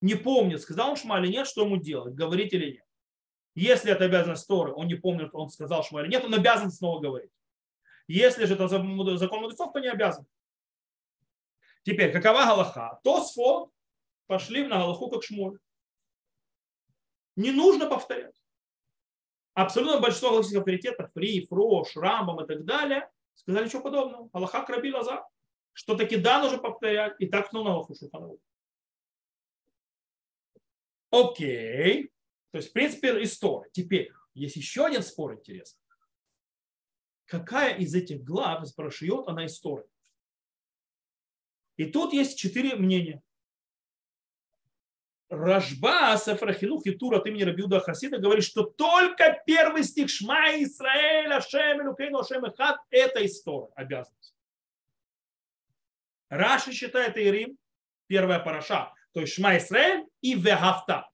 не 0.00 0.16
помнит, 0.16 0.60
сказал 0.60 0.90
он 0.90 0.96
Шма 0.96 1.20
или 1.20 1.28
нет, 1.28 1.46
что 1.46 1.64
ему 1.64 1.76
делать, 1.76 2.14
говорить 2.14 2.52
или 2.52 2.72
нет. 2.72 2.84
Если 3.54 3.92
это 3.92 4.04
обязанность 4.04 4.48
Торы, 4.48 4.72
он 4.72 4.88
не 4.88 4.96
помнит, 4.96 5.30
он 5.34 5.50
сказал 5.50 5.84
Шма 5.84 6.02
или 6.02 6.10
нет, 6.10 6.24
он 6.24 6.34
обязан 6.34 6.72
снова 6.72 7.00
говорить. 7.00 7.30
Если 8.08 8.44
же 8.44 8.54
это 8.54 8.66
закон 8.66 8.88
мудрецов, 8.88 9.72
то 9.72 9.78
не 9.78 9.88
обязан. 9.88 10.26
Теперь, 11.84 12.10
какова 12.12 12.44
Галаха? 12.44 12.98
Тосфот 13.04 13.70
пошли 14.26 14.66
на 14.66 14.78
Галаху 14.78 15.10
как 15.10 15.22
Шмуль. 15.22 15.58
Не 17.36 17.50
нужно 17.50 17.88
повторять. 17.88 18.40
Абсолютно 19.54 20.00
большинство 20.00 20.30
галактических 20.30 20.60
авторитетов, 20.60 21.12
Фри, 21.12 21.46
Фрош, 21.46 21.96
Рамбам 21.96 22.42
и 22.44 22.46
так 22.46 22.64
далее, 22.64 23.10
сказали 23.34 23.66
ничего 23.66 23.82
подобного. 23.82 24.30
Аллаха 24.32 24.64
краби 24.64 24.92
лаза. 24.92 25.26
Что 25.74 25.96
таки 25.96 26.16
да, 26.16 26.42
нужно 26.42 26.58
повторять. 26.58 27.14
И 27.18 27.26
так 27.26 27.52
ну 27.52 27.62
на. 27.64 28.40
Окей. 31.10 32.10
То 32.50 32.58
есть, 32.58 32.70
в 32.70 32.72
принципе, 32.72 33.22
история. 33.22 33.70
Теперь, 33.72 34.12
есть 34.34 34.56
еще 34.56 34.86
один 34.86 35.02
спор 35.02 35.34
интересный. 35.34 35.80
Какая 37.26 37.76
из 37.76 37.94
этих 37.94 38.22
глав, 38.22 38.62
из 38.62 38.74
она 39.28 39.46
история? 39.46 39.88
И 41.76 41.86
тут 41.86 42.12
есть 42.12 42.38
четыре 42.38 42.76
мнения. 42.76 43.22
Рожба 45.32 46.18
Сефрахилух 46.18 46.86
и 46.86 46.90
Тура 46.90 47.16
от 47.16 47.26
имени 47.26 47.44
Рабиуда 47.44 47.80
Хасида 47.80 48.18
говорит, 48.18 48.44
что 48.44 48.64
только 48.64 49.42
первый 49.46 49.82
стих 49.82 50.10
Шма 50.10 50.62
Исраэль, 50.62 51.32
Ашем, 51.32 51.80
Илюкейну, 51.80 52.18
Ашем, 52.18 52.44
Эхад– 52.44 52.76
это 52.90 53.24
история, 53.24 53.72
обязанность. 53.74 54.36
Раши 56.28 56.72
считает 56.72 57.16
Ирим, 57.16 57.56
первая 58.08 58.40
параша, 58.40 58.92
то 59.14 59.20
есть 59.20 59.32
Шма 59.32 59.56
Исраэль 59.56 60.04
и 60.20 60.34
Вегафта. 60.34 61.08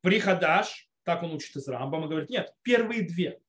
Прихадаш, 0.00 0.88
так 1.02 1.24
он 1.24 1.32
учит 1.32 1.56
из 1.56 1.66
Рамбама, 1.66 2.06
говорит, 2.06 2.30
нет, 2.30 2.54
первые 2.62 3.02
две. 3.02 3.40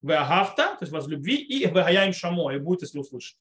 Вегафта, 0.00 0.68
то 0.68 0.78
есть 0.80 0.92
возлюби, 0.92 1.34
и 1.34 1.66
Вегаяем 1.66 2.14
Шамо, 2.14 2.50
и 2.50 2.58
будет, 2.58 2.80
если 2.80 2.98
услышать. 2.98 3.36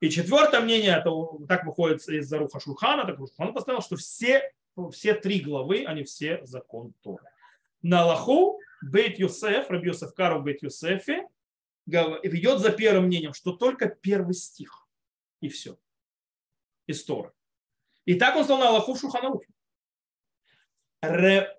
И 0.00 0.10
четвертое 0.10 0.60
мнение, 0.60 0.96
это 0.96 1.10
так 1.48 1.64
выходит 1.64 2.06
из 2.08 2.28
Заруха 2.28 2.60
Шурхана, 2.60 3.04
так 3.04 3.18
Шурхан 3.18 3.54
поставил, 3.54 3.80
что 3.80 3.96
все, 3.96 4.52
все 4.92 5.14
три 5.14 5.40
главы, 5.40 5.84
они 5.86 6.04
все 6.04 6.44
закон 6.44 6.92
Торы. 7.02 7.24
На 7.80 8.02
Аллаху 8.02 8.60
Бейт 8.82 9.18
Юсеф, 9.18 9.70
Раби 9.70 9.88
Юсеф 9.88 10.12
Каров 10.12 10.44
Бейт 10.44 10.62
Юсефе, 10.62 11.26
ведет 11.86 12.58
за 12.58 12.72
первым 12.72 13.06
мнением, 13.06 13.32
что 13.32 13.52
только 13.52 13.88
первый 13.88 14.34
стих. 14.34 14.86
И 15.40 15.48
все. 15.48 15.78
Из 16.86 17.02
Торы. 17.04 17.32
И 18.04 18.16
так 18.16 18.36
он 18.36 18.44
стал 18.44 18.58
на 18.58 18.68
Аллаху 18.68 18.96
Шуханарухе. 18.96 19.48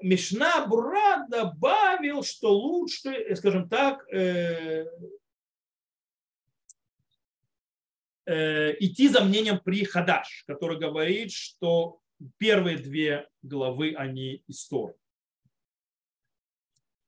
Мишна 0.02 0.66
Бура 0.68 1.26
добавил, 1.30 2.22
что 2.22 2.52
лучше, 2.52 3.36
скажем 3.36 3.70
так, 3.70 4.06
э, 4.12 4.86
Э, 4.86 4.86
идти 8.28 9.08
за 9.08 9.24
мнением 9.24 9.60
при 9.60 9.86
Хадаш, 9.86 10.44
который 10.48 10.78
говорит, 10.78 11.32
что 11.32 12.02
первые 12.38 12.78
две 12.78 13.28
главы, 13.42 13.94
они 13.96 14.44
истории. 14.48 14.96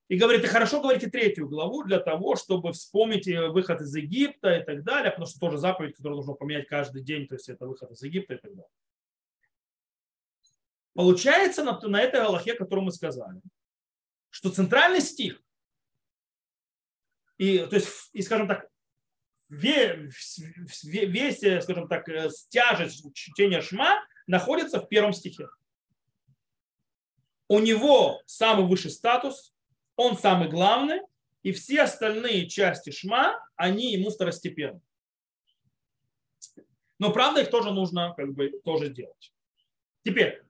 И 0.08 0.18
говорит, 0.18 0.44
и 0.44 0.48
хорошо 0.48 0.82
говорите 0.82 1.08
третью 1.08 1.48
главу 1.48 1.84
для 1.84 2.00
того, 2.00 2.36
чтобы 2.36 2.74
вспомнить 2.74 3.28
э, 3.28 3.50
выход 3.50 3.82
из 3.82 3.96
Египта 3.96 4.56
и 4.56 4.64
так 4.64 4.84
далее, 4.84 5.12
потому 5.12 5.28
что 5.28 5.40
тоже 5.40 5.60
заповедь, 5.60 5.96
которую 5.96 6.18
нужно 6.18 6.34
поменять 6.34 6.68
каждый 6.68 7.04
день, 7.04 7.28
то 7.28 7.36
есть 7.36 7.48
это 7.48 7.68
выход 7.68 7.92
из 7.92 8.02
Египта 8.02 8.34
и 8.34 8.38
так 8.38 8.50
далее. 8.50 8.72
Получается 10.96 11.64
на, 11.64 11.80
на 11.80 12.02
этой 12.02 12.22
Аллахе, 12.22 12.56
которую 12.56 12.86
мы 12.86 12.92
сказали, 12.92 13.40
что 14.32 14.50
центральный 14.50 15.00
стих, 15.00 15.44
и, 17.38 17.60
то 17.60 17.76
есть, 17.76 18.10
и, 18.12 18.24
скажем 18.24 18.48
так, 18.48 18.69
весь, 19.50 21.38
скажем 21.64 21.88
так, 21.88 22.08
э, 22.10 22.30
тяжесть 22.50 23.04
чтения 23.14 23.62
Шма 23.62 24.00
находится 24.28 24.80
в 24.80 24.88
первом 24.88 25.14
стихе. 25.14 25.48
У 27.48 27.60
него 27.60 28.22
самый 28.26 28.68
высший 28.68 28.92
статус, 28.92 29.54
он 29.96 30.18
самый 30.18 30.50
главный, 30.50 31.02
и 31.42 31.52
все 31.52 31.82
остальные 31.82 32.48
части 32.48 32.92
Шма, 32.92 33.44
они 33.56 33.94
ему 33.94 34.12
второстепенны. 34.12 34.82
Но 37.00 37.12
правда 37.12 37.42
их 37.42 37.50
тоже 37.50 37.72
нужно 37.72 38.14
как 38.16 38.34
бы 38.34 38.50
тоже 38.64 38.90
делать. 38.90 39.34
Теперь, 40.04 40.44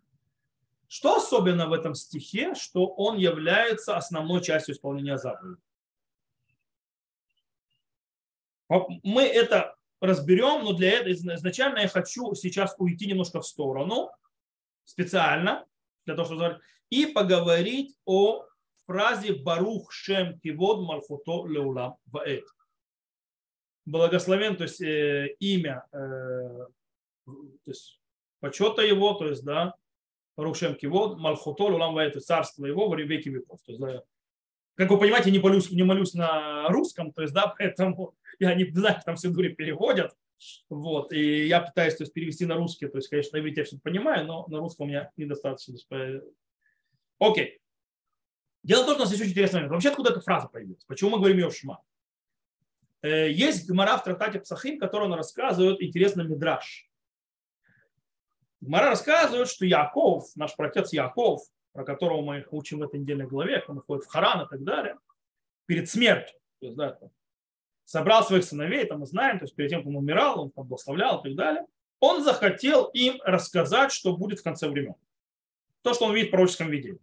что 0.88 1.18
особенно 1.18 1.68
в 1.68 1.74
этом 1.74 1.94
стихе, 1.94 2.56
что 2.56 2.88
он 2.88 3.18
является 3.18 3.96
основной 3.96 4.42
частью 4.42 4.76
исполнения 4.76 5.18
заповедей? 5.18 5.62
Мы 8.70 9.24
это 9.24 9.76
разберем, 10.00 10.64
но 10.64 10.74
для 10.74 10.92
этого 10.92 11.14
изначально 11.36 11.80
я 11.80 11.88
хочу 11.88 12.34
сейчас 12.36 12.76
уйти 12.78 13.08
немножко 13.08 13.42
в 13.42 13.46
сторону, 13.46 14.12
специально, 14.86 15.66
для 16.06 16.16
того, 16.16 16.26
чтобы 16.26 16.62
и 16.90 17.06
поговорить 17.06 17.96
о 18.06 18.46
фразе 18.86 19.34
Барух 19.34 19.92
Шем 19.92 20.40
Кивод 20.40 20.82
Малхуто 20.82 21.46
Леулам 21.46 21.98
Ваэт. 22.08 22.46
Благословен, 23.86 24.56
то 24.56 24.64
есть 24.64 24.82
э, 24.82 25.36
имя, 25.40 25.86
э, 25.92 25.98
то 27.26 27.52
есть 27.66 28.00
почета 28.40 28.82
его, 28.82 29.14
то 29.14 29.28
есть, 29.28 29.44
да, 29.44 29.76
Барух 30.36 30.56
Шем 30.56 30.76
Кивод 30.76 31.20
Малхуто 31.20 31.70
Леулам 31.70 31.94
Ваэт, 31.94 32.24
царство 32.24 32.66
его 32.66 32.88
во 32.88 32.96
веки 32.96 33.30
веков. 33.30 33.60
То 33.66 33.72
есть, 33.72 33.82
да, 33.82 34.04
как 34.76 34.90
вы 34.90 34.98
понимаете, 34.98 35.30
не 35.30 35.40
молюсь, 35.40 35.70
не 35.70 35.84
молюсь 35.84 36.14
на 36.14 36.68
русском, 36.70 37.12
то 37.12 37.22
есть, 37.22 37.34
да, 37.34 37.48
поэтому 37.58 38.16
я 38.40 38.56
не 38.56 38.66
знаю, 38.72 39.02
там 39.06 39.16
все 39.16 39.30
дури 39.30 39.50
переводят. 39.50 40.16
Вот, 40.70 41.12
и 41.12 41.48
я 41.48 41.60
пытаюсь 41.60 41.96
то 41.96 42.04
есть, 42.04 42.14
перевести 42.14 42.46
на 42.46 42.56
русский, 42.56 42.88
то 42.88 42.98
есть, 42.98 43.10
конечно, 43.10 43.38
на 43.38 43.42
иврите 43.42 43.62
я 43.62 43.66
все 43.66 43.78
понимаю, 43.78 44.26
но 44.26 44.48
на 44.48 44.60
русском 44.60 44.86
у 44.86 44.90
меня 44.90 45.12
недостаточно. 45.18 45.76
Окей. 47.20 47.60
Дело 48.64 48.84
в 48.84 48.86
том, 48.86 48.96
что 48.96 49.04
у 49.04 49.06
нас 49.06 49.14
очень 49.14 49.32
интересный 49.32 49.58
момент. 49.58 49.74
Вообще, 49.74 49.90
откуда 49.90 50.12
эта 50.12 50.22
фраза 50.22 50.48
появилась? 50.48 50.84
Почему 50.86 51.12
мы 51.12 51.18
говорим 51.18 51.38
ее 51.38 51.50
в 51.50 51.56
Шма? 51.56 51.82
Э, 53.02 53.30
есть 53.30 53.70
Гмара 53.70 53.98
в 53.98 54.04
трактате 54.04 54.40
Псахим, 54.40 54.80
который 54.80 55.06
он 55.06 55.14
рассказывает 55.14 55.82
интересно 55.82 56.22
Мидраш. 56.22 56.90
Гмара 58.62 58.88
рассказывает, 58.88 59.50
что 59.50 59.66
Яков, 59.66 60.26
наш 60.36 60.56
протец 60.56 60.92
Яков, 60.92 61.42
про 61.72 61.86
которого 61.86 62.22
мы 62.22 62.46
учим 62.52 62.80
в 62.80 62.84
этой 62.84 63.00
недельной 63.00 63.28
главе, 63.28 63.64
он 63.68 63.78
уходит 63.78 64.06
в 64.06 64.10
Харан 64.10 64.46
и 64.46 64.50
так 64.50 64.64
далее, 64.64 64.98
перед 65.66 65.90
смертью, 65.90 66.38
то 66.60 66.66
есть, 66.66 66.78
да, 66.78 67.00
собрал 67.90 68.24
своих 68.24 68.44
сыновей, 68.44 68.86
там 68.86 69.00
мы 69.00 69.08
знаем, 69.08 69.40
то 69.40 69.46
есть 69.46 69.56
перед 69.56 69.72
тем, 69.72 69.80
как 69.80 69.88
он 69.88 69.96
умирал, 69.96 70.40
он 70.40 70.52
там 70.52 70.68
благословлял 70.68 71.20
и 71.20 71.24
так 71.24 71.36
далее, 71.36 71.66
он 72.00 72.24
захотел 72.24 72.86
им 72.86 73.20
рассказать, 73.24 73.92
что 73.92 74.16
будет 74.16 74.40
в 74.40 74.44
конце 74.44 74.70
времен. 74.70 74.94
То, 75.82 75.96
что 75.96 76.06
он 76.06 76.14
видит 76.14 76.28
в 76.28 76.32
пророческом 76.32 76.70
видении. 76.70 77.02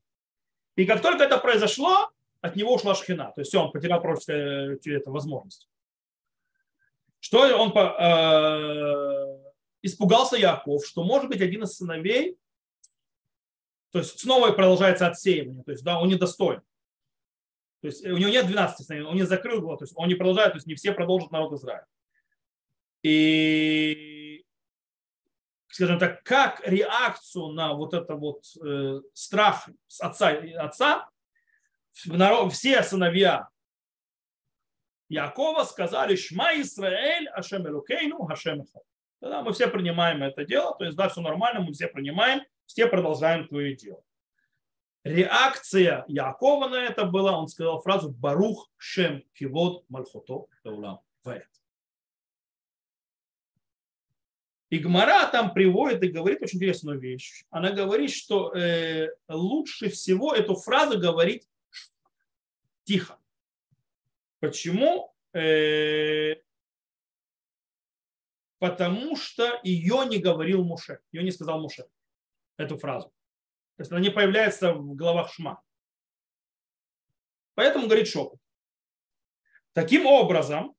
И 0.77 0.87
как 0.87 1.03
только 1.03 1.25
это 1.25 1.39
произошло, 1.39 2.11
от 2.41 2.55
него 2.55 2.75
ушла 2.75 2.95
шхина. 2.95 3.33
То 3.35 3.41
есть 3.41 3.49
все, 3.49 3.61
он 3.61 3.73
потерял 3.73 4.01
пророческую 4.01 4.79
э, 4.79 4.91
эту 4.93 5.11
возможность. 5.11 5.69
Что 7.19 7.41
он 7.59 7.73
э, 7.77 9.39
испугался 9.83 10.37
Яков, 10.37 10.87
что 10.87 11.03
может 11.03 11.29
быть 11.29 11.41
один 11.41 11.65
из 11.65 11.73
сыновей, 11.73 12.39
то 13.91 13.99
есть 13.99 14.21
снова 14.21 14.53
продолжается 14.53 15.09
отсеивание, 15.09 15.65
то 15.65 15.73
есть 15.73 15.83
да, 15.83 15.99
он 15.99 16.09
недостоин. 16.11 16.63
То 17.81 17.89
есть 17.89 18.05
у 18.07 18.17
него 18.17 18.31
нет 18.31 18.47
12 18.47 18.87
сыновей, 18.87 19.05
он 19.05 19.17
не 19.17 19.27
закрыл 19.27 19.59
его, 19.59 19.77
то 19.77 19.85
есть 19.85 19.93
он 19.97 20.09
не 20.09 20.15
продолжает, 20.15 20.53
то 20.53 20.57
есть 20.57 20.67
не 20.67 20.75
все 20.75 20.93
продолжат 20.93 21.31
народ 21.31 21.53
Израиля. 21.53 21.87
И, 23.03 24.45
скажем 25.69 25.99
так, 25.99 26.23
как 26.23 26.67
реакцию 26.67 27.49
на 27.49 27.75
вот 27.75 27.95
это 27.95 28.15
вот 28.17 28.45
э, 28.65 29.01
страх 29.13 29.69
отца, 30.01 30.31
отца 30.59 31.09
народ, 32.07 32.53
все 32.53 32.83
сыновья 32.83 33.49
Якова 35.09 35.65
сказали 35.65 36.17
Шма 36.17 36.61
Исраэль, 36.61 37.29
Ашем 37.29 37.67
Элукейну, 37.67 38.27
Ашем 38.29 38.65
Тогда 39.21 39.43
мы 39.43 39.53
все 39.53 39.69
принимаем 39.69 40.23
это 40.23 40.45
дело, 40.45 40.77
то 40.77 40.85
есть 40.85 40.97
да, 40.97 41.09
все 41.09 41.21
нормально, 41.21 41.61
мы 41.61 41.73
все 41.73 41.89
принимаем, 41.89 42.43
все 42.67 42.87
продолжаем 42.87 43.47
твое 43.47 43.75
дело. 43.75 44.03
Реакция 45.07 46.05
Якова 46.09 46.69
на 46.69 46.83
это 46.83 47.05
была, 47.05 47.39
он 47.39 47.47
сказал 47.47 47.81
фразу 47.81 48.11
«Барух 48.11 48.69
шем 48.77 49.23
кивод 49.35 49.85
мальхото 49.89 50.47
лаулам 50.65 50.99
ваэт». 51.23 51.47
И 54.69 54.79
Гмара 54.79 55.31
там 55.31 55.55
приводит 55.55 56.03
и 56.03 56.09
говорит 56.09 56.43
очень 56.43 56.59
интересную 56.59 56.99
вещь. 56.99 57.45
Она 57.51 57.71
говорит, 57.71 58.11
что 58.11 58.53
э, 58.53 59.11
лучше 59.29 59.91
всего 59.91 60.35
эту 60.35 60.57
фразу 60.57 60.99
говорить 60.99 61.49
тихо. 62.83 63.17
Почему? 64.41 65.15
Э, 65.33 66.35
потому 68.59 69.15
что 69.15 69.61
ее 69.63 70.05
не 70.07 70.19
говорил 70.19 70.65
Муше, 70.65 70.99
ее 71.13 71.23
не 71.23 71.31
сказал 71.31 71.61
Муше, 71.61 71.87
эту 72.57 72.77
фразу. 72.77 73.13
То 73.77 73.83
есть 73.83 73.93
она 73.93 74.01
не 74.01 74.11
появляется 74.11 74.73
в 74.73 74.95
главах 74.95 75.33
Шма. 75.33 75.63
Поэтому 77.55 77.87
говорит 77.87 78.09
шепот. 78.09 78.39
Таким 79.73 80.07
образом, 80.07 80.75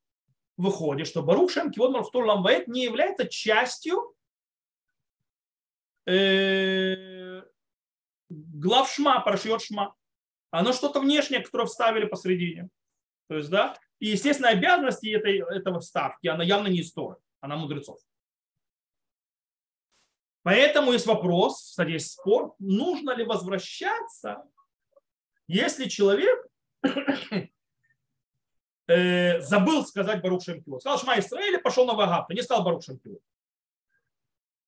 выходит, 0.57 1.07
что 1.07 1.23
Барух 1.23 1.51
Шем 1.51 1.71
Кивод 1.71 1.91
Марфтур 1.91 2.25
Ламбаэт 2.25 2.67
не 2.67 2.83
является 2.83 3.27
частью 3.27 4.15
э, 6.07 7.43
глав 8.29 8.91
Шма, 8.91 9.21
парашиот 9.21 9.61
Шма. 9.61 9.95
Оно 10.49 10.73
что-то 10.73 10.99
внешнее, 10.99 11.41
которое 11.41 11.67
вставили 11.67 12.05
посредине. 12.05 12.69
То 13.27 13.35
есть, 13.35 13.49
да, 13.49 13.77
и, 13.99 14.07
естественно, 14.07 14.49
обязанности 14.49 15.07
этой, 15.07 15.39
этого 15.39 15.79
вставки, 15.79 16.27
она 16.27 16.43
явно 16.43 16.67
не 16.67 16.81
история, 16.81 17.19
она 17.41 17.57
мудрецов. 17.57 17.99
Поэтому 20.47 20.93
есть 20.93 21.05
вопрос, 21.05 21.71
кстати, 21.71 21.89
есть 21.89 22.13
спор, 22.13 22.55
нужно 22.57 23.11
ли 23.11 23.25
возвращаться, 23.25 24.45
если 25.45 25.89
человек 25.89 26.47
э, 28.87 29.41
забыл 29.41 29.85
сказать 29.85 30.21
Барух 30.21 30.41
Шемкиот. 30.41 30.79
Сказал 30.79 30.99
Шма 30.99 31.19
Исраиль 31.19 31.55
и 31.55 31.61
пошел 31.61 31.85
на 31.85 31.95
Вагапта, 31.95 32.33
не 32.33 32.41
сказал 32.43 32.63
Барух 32.63 32.81
Шемкиот. 32.81 33.19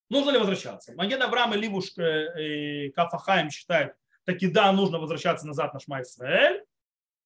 Нужно 0.09 0.32
ли 0.32 0.38
возвращаться? 0.38 0.93
Маген 0.95 1.21
Авраам 1.21 1.53
и 1.53 1.57
Ливуш 1.57 1.97
э, 1.97 2.89
Кафахаем 2.89 3.49
считают, 3.49 3.93
таки 4.25 4.49
да, 4.49 4.73
нужно 4.73 4.99
возвращаться 4.99 5.47
назад 5.47 5.73
на 5.73 5.80
Шма 5.80 6.01
Исраэль. 6.01 6.61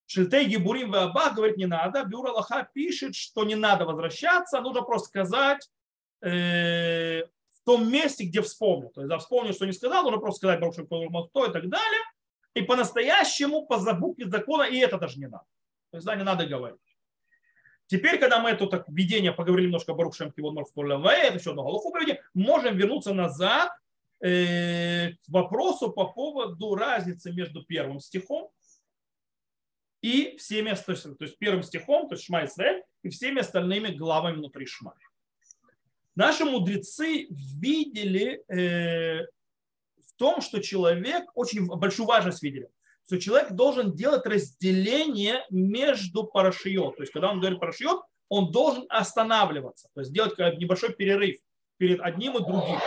Шильтей 0.05 0.45
Гибурим 0.45 0.91
Ваба 0.91 1.31
говорит, 1.31 1.57
не 1.57 1.65
надо. 1.65 2.03
Бюр 2.03 2.27
Аллаха 2.27 2.69
пишет, 2.71 3.15
что 3.15 3.45
не 3.45 3.55
надо 3.55 3.85
возвращаться, 3.85 4.61
нужно 4.61 4.83
просто 4.83 5.07
сказать 5.07 5.67
э, 6.21 7.23
том 7.65 7.89
месте, 7.91 8.25
где 8.25 8.41
вспомнил. 8.41 8.89
То 8.89 9.01
есть, 9.01 9.09
да, 9.09 9.17
вспомнил, 9.17 9.53
что 9.53 9.65
не 9.65 9.73
сказал, 9.73 10.03
нужно 10.03 10.19
просто 10.19 10.37
сказать 10.37 10.59
Барух 10.59 10.75
кто 11.29 11.45
и 11.45 11.51
так 11.51 11.69
далее. 11.69 12.01
И 12.53 12.61
по-настоящему, 12.61 13.65
по 13.65 13.79
букве 13.93 14.27
закона, 14.27 14.63
и 14.63 14.77
это 14.77 14.97
даже 14.97 15.19
не 15.19 15.27
надо. 15.27 15.45
То 15.91 15.97
есть, 15.97 16.05
да, 16.05 16.15
не 16.15 16.23
надо 16.23 16.45
говорить. 16.45 16.79
Теперь, 17.87 18.19
когда 18.19 18.39
мы 18.39 18.51
это 18.51 18.67
так 18.67 18.85
введение 18.87 19.31
поговорили 19.31 19.67
немножко 19.67 19.91
о 19.91 19.95
Барух 19.95 20.15
Шем 20.15 20.31
Кивон 20.31 20.55
это 21.27 21.37
еще 21.37 21.51
одно 21.51 21.63
голову 21.63 21.91
можем 22.33 22.77
вернуться 22.77 23.13
назад 23.13 23.71
э, 24.19 25.11
к 25.11 25.29
вопросу 25.29 25.91
по 25.91 26.05
поводу 26.05 26.75
разницы 26.75 27.31
между 27.31 27.63
первым 27.63 27.99
стихом 27.99 28.51
и 30.01 30.35
всеми, 30.37 30.73
то 30.73 30.91
есть, 30.91 31.03
то 31.03 31.23
есть 31.23 31.37
первым 31.37 31.63
стихом, 31.63 32.07
то 32.07 32.15
есть 32.15 32.25
Шма 32.25 32.45
и 33.03 33.09
всеми 33.09 33.39
остальными 33.39 33.89
главами 33.89 34.35
внутри 34.35 34.65
Шма. 34.65 34.95
Наши 36.15 36.45
мудрецы 36.45 37.27
видели 37.29 38.43
э, 38.47 39.25
в 39.25 40.13
том, 40.15 40.41
что 40.41 40.61
человек, 40.61 41.25
очень 41.33 41.65
большую 41.65 42.05
важность 42.05 42.43
видели, 42.43 42.69
что 43.05 43.19
человек 43.19 43.51
должен 43.51 43.93
делать 43.93 44.25
разделение 44.25 45.43
между 45.49 46.23
парашиот. 46.25 46.97
То 46.97 47.03
есть, 47.03 47.11
когда 47.11 47.31
он 47.31 47.39
говорит 47.39 47.59
парашиот, 47.59 48.03
он 48.29 48.51
должен 48.51 48.85
останавливаться, 48.89 49.89
то 49.93 50.01
есть 50.01 50.13
делать 50.13 50.37
небольшой 50.57 50.93
перерыв 50.93 51.37
перед 51.77 51.99
одним 51.99 52.37
и 52.37 52.39
другим. 52.39 52.79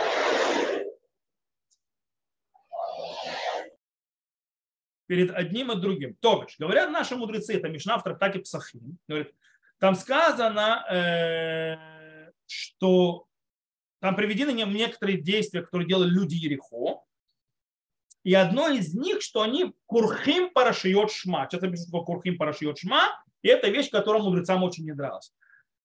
перед 5.07 5.31
одним 5.31 5.71
и 5.71 5.75
другим. 5.79 6.15
То 6.19 6.43
бишь, 6.43 6.57
говорят 6.59 6.91
наши 6.91 7.15
мудрецы, 7.15 7.55
это 7.55 7.69
Мишна 7.69 7.97
в 7.97 8.03
трактате 8.03 8.39
Псахим, 8.39 8.97
говорит, 9.07 9.33
там 9.79 9.95
сказано, 9.95 10.85
э, 10.89 11.96
что 12.47 13.25
там 13.99 14.15
приведены 14.15 14.51
некоторые 14.51 15.19
действия, 15.19 15.61
которые 15.61 15.87
делали 15.87 16.09
люди 16.09 16.35
Ерехо, 16.35 17.03
и 18.23 18.33
одно 18.33 18.67
из 18.67 18.93
них, 18.93 19.21
что 19.21 19.41
они 19.41 19.73
курхим 19.85 20.49
парашиот 20.51 21.11
шма. 21.11 21.47
Сейчас 21.49 21.63
я 21.63 21.69
пишу, 21.69 21.83
что 21.87 22.03
курхим 22.03 22.37
парашиот 22.37 22.77
шма, 22.77 23.23
и 23.41 23.47
это 23.47 23.69
вещь, 23.69 23.89
которая 23.89 24.21
мудрецам 24.21 24.63
очень 24.63 24.83
не 24.83 24.91
нравилась. 24.91 25.31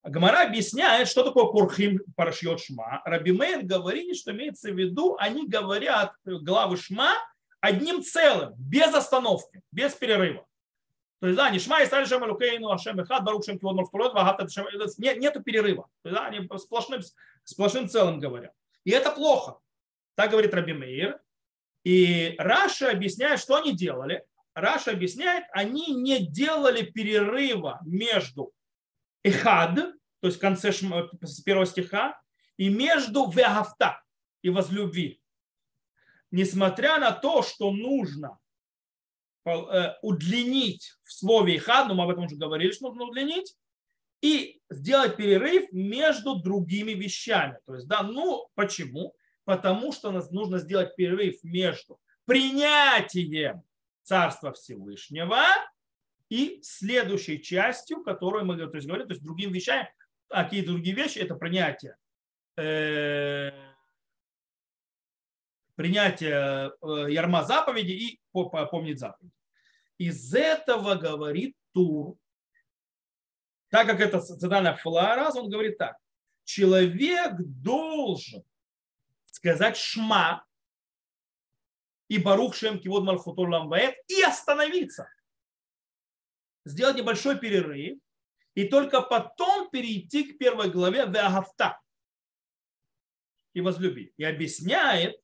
Гамара 0.02 0.42
объясняет, 0.42 1.06
что 1.06 1.22
такое 1.22 1.44
курхим 1.44 2.00
парашиот 2.16 2.60
шма. 2.60 3.00
Раби 3.04 3.30
Мейр 3.30 3.62
говорит, 3.62 4.16
что 4.16 4.32
имеется 4.32 4.72
в 4.72 4.76
виду, 4.76 5.16
они 5.20 5.46
говорят 5.46 6.14
главы 6.24 6.76
шма 6.76 7.12
одним 7.60 8.02
целым, 8.02 8.54
без 8.56 8.92
остановки, 8.92 9.62
без 9.70 9.94
перерыва. 9.94 10.44
То 11.22 11.28
есть, 11.28 11.36
да, 11.36 11.50
не 11.50 11.58
и 11.58 11.60
стали 11.60 12.04
шем 12.04 12.24
алукейну, 12.24 12.72
ашем 12.72 12.98
эхад, 12.98 13.22
барук 13.22 13.44
шем 13.44 13.56
кивод 13.56 13.76
морфурот, 13.76 14.12
вагата 14.12 14.44
нету 14.96 15.40
перерыва. 15.40 15.88
То 16.02 16.08
есть, 16.08 16.20
да, 16.20 16.26
они 16.26 16.48
сплошным, 16.58 17.00
сплошным 17.44 17.88
целым 17.88 18.18
говорят. 18.18 18.52
И 18.82 18.90
это 18.90 19.12
плохо. 19.12 19.60
Так 20.16 20.32
говорит 20.32 20.52
Раби 20.52 20.72
Меир. 20.72 21.20
И 21.84 22.34
Раши 22.38 22.90
объясняет, 22.90 23.38
что 23.38 23.54
они 23.54 23.72
делали. 23.72 24.24
Раши 24.52 24.90
объясняет, 24.90 25.44
они 25.52 25.94
не 25.94 26.26
делали 26.26 26.82
перерыва 26.82 27.78
между 27.86 28.52
אחד, 29.22 29.76
то 29.76 30.26
есть 30.26 30.38
в 30.38 30.40
конце 30.40 30.72
первого 31.44 31.66
стиха, 31.66 32.20
и 32.56 32.68
между 32.68 33.30
ואהבת 33.30 34.02
и 34.42 34.50
возлюби 34.50 35.22
несмотря 36.32 36.98
на 36.98 37.12
то, 37.12 37.42
что 37.42 37.70
нужно 37.70 38.38
удлинить 40.02 40.92
в 41.02 41.12
слове 41.12 41.56
«אחד», 41.56 41.88
но 41.88 41.94
мы 41.94 42.04
об 42.04 42.10
этом 42.10 42.24
уже 42.24 42.36
говорили, 42.36 42.72
что 42.72 42.88
нужно 42.88 43.04
удлинить, 43.04 43.54
и 44.22 44.60
сделать 44.70 45.16
перерыв 45.16 45.70
между 45.72 46.36
другими 46.36 46.92
вещами. 46.92 47.58
То 47.66 47.74
есть, 47.74 47.88
да, 47.88 48.02
ну 48.02 48.48
почему? 48.54 49.14
Потому 49.44 49.92
что 49.92 50.12
нужно 50.30 50.58
сделать 50.58 50.94
перерыв 50.94 51.42
между 51.42 51.98
принятием 52.24 53.62
Царства 54.04 54.52
Всевышнего 54.52 55.42
и 56.28 56.60
следующей 56.62 57.42
частью, 57.42 58.02
которую 58.02 58.44
мы 58.44 58.56
то 58.56 58.76
есть, 58.76 58.86
говорим, 58.86 59.06
то 59.06 59.12
есть 59.12 59.24
другим 59.24 59.52
вещами, 59.52 59.92
а 60.28 60.44
какие 60.44 60.64
другие 60.64 60.94
вещи, 60.94 61.18
это 61.18 61.34
принятие 61.34 61.96
э, 62.56 63.50
принятие 65.82 66.70
э, 66.80 67.10
ярма 67.10 67.42
заповеди 67.42 67.90
и 67.90 68.20
помнить 68.32 69.00
заповеди. 69.00 69.34
Из 69.98 70.32
этого 70.32 70.94
говорит 70.94 71.56
Тур, 71.72 72.16
так 73.68 73.88
как 73.88 73.98
это 73.98 74.20
цитальная 74.20 74.76
флараз, 74.76 75.34
он 75.34 75.50
говорит 75.50 75.78
так. 75.78 75.96
Человек 76.44 77.32
должен 77.36 78.44
сказать 79.24 79.76
шма 79.76 80.44
и 82.06 82.18
барух 82.18 82.54
шем 82.54 82.78
кивод 82.78 83.02
малхутур 83.02 83.48
ламбаэт 83.48 83.96
и 84.06 84.22
остановиться. 84.22 85.08
Сделать 86.64 86.96
небольшой 86.96 87.40
перерыв 87.40 87.98
и 88.54 88.68
только 88.68 89.02
потом 89.02 89.68
перейти 89.70 90.32
к 90.32 90.38
первой 90.38 90.70
главе 90.70 91.06
Веагафта 91.06 91.80
и 93.52 93.60
возлюби. 93.60 94.14
И 94.16 94.22
объясняет, 94.22 95.21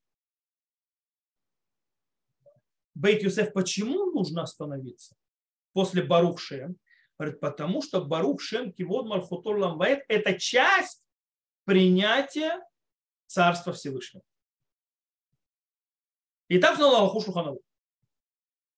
Бейт 2.99 3.23
Юсеф, 3.23 3.53
почему 3.53 4.07
нужно 4.11 4.43
остановиться 4.43 5.15
после 5.73 6.03
Барух 6.03 6.41
Шем? 6.41 6.77
Говорит, 7.17 7.39
потому 7.39 7.81
что 7.81 8.05
Барух 8.05 8.41
Шем 8.41 8.73
Кивод 8.73 9.07
Марфутур 9.07 9.57
Ламбаэт– 9.57 10.05
это 10.09 10.37
часть 10.37 11.05
принятия 11.65 12.61
Царства 13.27 13.73
Всевышнего. 13.73 14.25
И 16.49 16.59
так 16.59 16.75
сказал 16.75 16.97
Аллаху 16.97 17.21
Шуханову. 17.21 17.61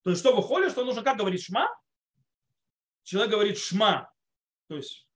То 0.03 0.11
есть, 0.11 0.21
что 0.21 0.37
выходит, 0.37 0.73
что 0.73 0.85
нужно 0.85 1.03
как 1.03 1.17
говорить 1.17 1.43
шма? 1.43 1.69
Человек 3.05 3.31
говорит 3.33 3.57
шма, 3.57 4.13
то 4.69 4.77
есть, 4.77 5.09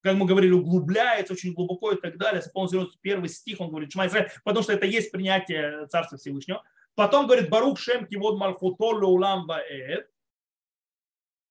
как 0.00 0.16
мы 0.16 0.24
говорили, 0.24 0.52
углубляется 0.52 1.34
очень 1.34 1.52
глубоко 1.52 1.92
и 1.92 2.00
так 2.00 2.16
далее. 2.16 2.38
Если 2.38 2.50
полностью 2.50 2.90
первый 3.02 3.28
стих, 3.28 3.60
он 3.60 3.68
говорит 3.68 3.92
шма 3.92 4.08
потому 4.42 4.62
что 4.62 4.72
это 4.72 4.86
есть 4.86 5.12
принятие 5.12 5.86
Царства 5.88 6.16
Всевышнего. 6.16 6.64
Потом 6.98 7.26
говорит 7.26 7.48
Барух 7.48 7.78
Шем 7.78 8.08
Кивод 8.08 8.38
Малхутолу 8.38 9.06
Улам 9.06 9.46
Баэд. 9.46 10.10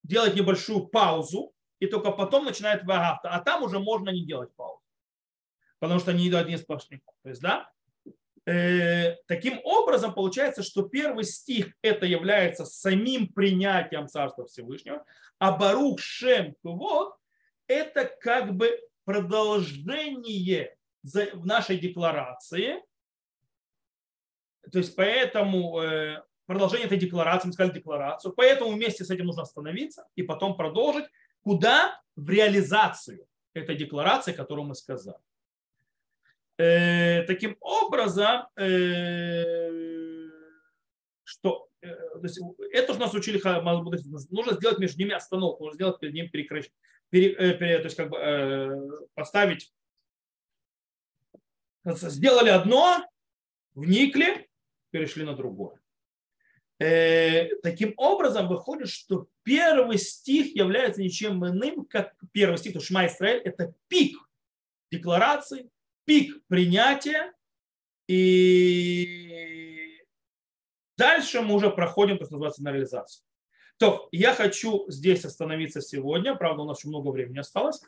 Делает 0.04 0.36
небольшую 0.36 0.88
паузу. 0.88 1.54
И 1.80 1.88
только 1.88 2.12
потом 2.12 2.44
начинает 2.44 2.84
Вагафта. 2.84 3.30
А 3.30 3.40
там 3.40 3.64
уже 3.64 3.80
можно 3.80 4.10
не 4.10 4.26
делать 4.26 4.54
паузу. 4.58 4.84
Потому 5.80 6.02
что 6.02 6.12
они 6.12 6.28
идут 6.28 6.50
не 6.50 6.58
сплошных. 6.58 7.00
То 7.24 7.30
есть, 7.30 7.42
да, 7.42 7.72
э, 8.46 9.16
таким 9.26 9.62
образом 9.64 10.14
получается, 10.14 10.64
что 10.64 10.84
первый 10.84 11.24
стих 11.24 11.74
это 11.82 12.06
является 12.06 12.66
самим 12.66 13.32
принятием 13.32 14.10
Царства 14.10 14.48
Всевышнего, 14.48 15.06
а 15.40 15.54
Барух 15.54 16.02
Шем 16.02 16.56
Кивод 16.62 17.16
это 17.68 18.04
как 18.04 18.54
бы 18.54 18.78
продолжение 19.06 20.76
в 21.04 21.46
нашей 21.46 21.78
декларации, 21.78 22.82
то 24.72 24.80
есть 24.80 24.96
поэтому 24.96 25.82
э, 25.82 26.24
продолжение 26.46 26.88
этой 26.88 26.98
декларации, 26.98 27.48
мы 27.48 27.54
сказали 27.54 27.74
декларацию, 27.74 28.34
поэтому 28.34 28.72
вместе 28.72 29.04
с 29.04 29.10
этим 29.10 29.26
нужно 29.26 29.44
остановиться 29.44 30.08
и 30.16 30.24
потом 30.24 30.56
продолжить. 30.56 31.06
Куда? 31.42 32.02
В 32.16 32.30
реализацию 32.30 33.28
этой 33.54 33.76
декларации, 33.76 34.34
которую 34.34 34.68
мы 34.68 34.76
сказали. 34.76 35.20
Э, 36.58 37.24
таким 37.24 37.56
образом, 37.60 38.48
э, 38.56 40.30
что 41.24 41.70
э, 41.82 41.94
то 41.94 42.24
есть, 42.24 42.40
это 42.72 42.94
же 42.94 43.00
нас 43.00 43.14
учили, 43.14 43.40
нужно 44.32 44.54
сделать 44.54 44.80
между 44.80 45.00
ними 45.00 45.14
остановку, 45.14 45.66
нужно 45.66 45.76
сделать 45.76 46.00
перед 46.00 46.16
ним 46.16 46.30
перекращение, 46.30 46.76
пере, 47.10 47.34
э, 47.34 47.54
то 47.54 47.84
есть 47.84 47.96
как 47.96 48.10
бы 48.10 48.18
э, 48.18 48.90
поставить, 49.14 49.72
сделали 51.86 52.50
одно, 52.50 53.06
вникли, 53.76 54.50
перешли 54.92 55.24
на 55.24 55.36
другое. 55.36 55.80
Э, 56.80 57.56
таким 57.64 57.94
образом 57.98 58.48
выходит, 58.48 58.90
что 58.90 59.28
первый 59.44 59.98
стих 59.98 60.56
является 60.56 61.02
ничем 61.02 61.44
иным, 61.46 61.86
как 61.86 62.14
первый 62.32 62.58
стих, 62.58 62.74
то 62.74 62.80
Шма 62.80 63.08
Исраэль, 63.08 63.42
это 63.44 63.74
пик 63.88 64.18
декларации, 64.92 65.70
пик 66.06 66.46
принятия, 66.48 67.34
и 68.08 70.02
дальше 70.98 71.42
мы 71.42 71.56
уже 71.56 71.72
проходим, 71.72 72.18
то, 72.18 72.26
что 72.26 72.36
называется, 72.36 72.64
на 72.64 72.72
реализацию. 72.72 73.24
То, 73.80 74.08
я 74.12 74.34
хочу 74.34 74.86
здесь 74.88 75.26
остановиться 75.26 75.82
сегодня, 75.82 76.36
правда, 76.36 76.64
у 76.64 76.66
нас 76.66 76.80
еще 76.80 76.90
много 76.90 77.10
времени 77.10 77.40
осталось, 77.40 77.82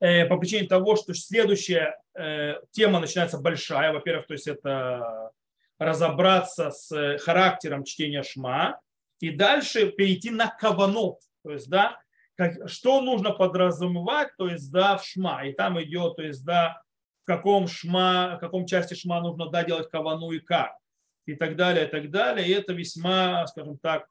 э, 0.00 0.26
по 0.26 0.36
причине 0.36 0.66
того, 0.66 0.96
что 0.96 1.14
следующая 1.14 2.00
э, 2.14 2.54
тема 2.70 3.00
начинается 3.00 3.38
большая. 3.38 3.92
Во-первых, 3.92 4.26
то 4.26 4.32
есть 4.34 4.46
это 4.46 5.32
разобраться 5.78 6.70
с 6.70 7.18
характером 7.18 7.84
чтения 7.84 8.22
шма 8.22 8.80
и 9.20 9.30
дальше 9.30 9.90
перейти 9.90 10.30
на 10.30 10.48
каванот, 10.48 11.20
то 11.42 11.52
есть, 11.52 11.68
да, 11.68 11.98
как, 12.36 12.68
что 12.68 13.00
нужно 13.00 13.32
подразумевать, 13.32 14.28
то 14.36 14.48
есть, 14.48 14.70
да, 14.70 14.98
в 14.98 15.04
шма. 15.04 15.46
И 15.46 15.52
там 15.52 15.82
идет, 15.82 16.16
то 16.16 16.22
есть, 16.22 16.44
да, 16.44 16.82
в 17.22 17.26
каком 17.26 17.66
шма, 17.66 18.36
в 18.36 18.40
каком 18.40 18.66
части 18.66 18.94
шма 18.94 19.20
нужно, 19.20 19.48
да, 19.48 19.64
делать 19.64 19.90
кавану 19.90 20.30
и 20.32 20.38
как. 20.38 20.76
И 21.24 21.34
так 21.34 21.56
далее, 21.56 21.86
и 21.86 21.90
так 21.90 22.10
далее. 22.10 22.46
И 22.46 22.52
это 22.52 22.72
весьма, 22.72 23.46
скажем 23.46 23.78
так, 23.78 24.06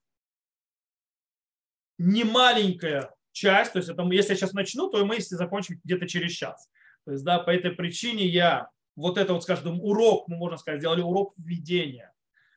немаленькая 1.98 3.14
часть. 3.32 3.74
То 3.74 3.80
есть, 3.80 3.90
это, 3.90 4.02
если 4.04 4.32
я 4.32 4.38
сейчас 4.38 4.54
начну, 4.54 4.90
то 4.90 5.06
мы 5.06 5.16
если 5.16 5.36
закончим 5.36 5.80
где-то 5.84 6.08
через 6.08 6.32
час. 6.32 6.70
То 7.06 7.12
есть, 7.12 7.24
да, 7.24 7.40
по 7.40 7.52
этой 7.52 7.72
причине 7.72 8.26
я 8.26 8.70
вот 8.96 9.18
это 9.18 9.34
вот, 9.34 9.44
скажем, 9.44 9.82
урок, 9.82 10.28
мы 10.28 10.38
можно 10.38 10.58
сказать, 10.58 10.80
сделали 10.80 11.02
урок 11.02 11.34
введения. 11.38 12.14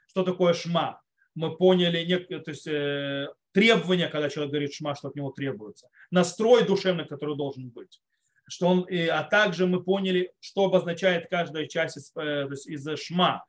Что 0.07 0.23
такое 0.23 0.55
шма? 0.55 1.01
Мы 1.35 1.57
поняли 1.57 2.05
некие, 2.05 2.39
то 2.41 2.51
есть, 2.51 2.67
э, 2.67 3.29
требования, 3.53 4.09
когда 4.09 4.31
человек 4.31 4.53
говорит 4.53 4.75
шма, 4.75 4.95
что 4.95 5.09
от 5.09 5.17
него 5.17 5.31
требуется. 5.31 5.89
Настрой 6.11 6.65
душевный, 6.65 7.07
который 7.07 7.37
должен 7.37 7.71
быть. 7.71 8.01
Что 8.47 8.69
он, 8.69 8.83
и, 8.83 9.07
а 9.07 9.23
также 9.25 9.67
мы 9.67 9.83
поняли, 9.83 10.33
что 10.41 10.65
обозначает 10.65 11.29
каждая 11.29 11.67
часть 11.67 11.99
из, 11.99 12.11
э, 12.17 12.47
то 12.47 12.51
есть, 12.51 12.67
из 12.67 12.87
шма. 12.99 13.45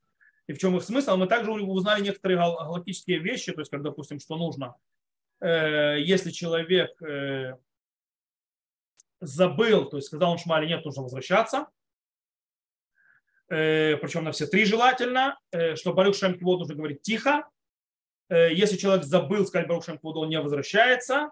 И 0.47 0.53
в 0.53 0.57
чем 0.57 0.75
их 0.75 0.83
смысл. 0.83 1.15
Мы 1.15 1.27
также 1.27 1.51
узнали 1.51 2.03
некоторые 2.03 2.37
галактические 2.37 3.19
вещи, 3.19 3.53
то 3.53 3.61
есть, 3.61 3.71
как, 3.71 3.83
допустим, 3.83 4.19
что 4.19 4.35
нужно, 4.35 4.75
э, 5.41 5.97
если 6.01 6.31
человек 6.31 7.01
э, 7.01 7.55
забыл, 9.21 9.85
то 9.85 9.97
есть 9.97 10.07
сказал 10.07 10.31
он 10.31 10.37
шма 10.37 10.59
или 10.59 10.69
нет, 10.69 10.85
нужно 10.85 11.03
возвращаться 11.03 11.67
причем 13.49 14.23
на 14.23 14.31
все 14.31 14.45
три 14.45 14.65
желательно, 14.65 15.39
э, 15.51 15.75
что 15.75 15.93
Барух 15.93 16.15
Шем 16.15 16.37
Кивод 16.37 16.59
нужно 16.59 16.75
говорить 16.75 17.01
тихо. 17.01 17.49
Э, 18.29 18.53
если 18.53 18.77
человек 18.77 19.03
забыл 19.03 19.45
сказать 19.47 19.67
Барух 19.67 19.85
Шем 19.85 19.97
Кивод, 19.97 20.17
он 20.17 20.29
не 20.29 20.39
возвращается. 20.39 21.31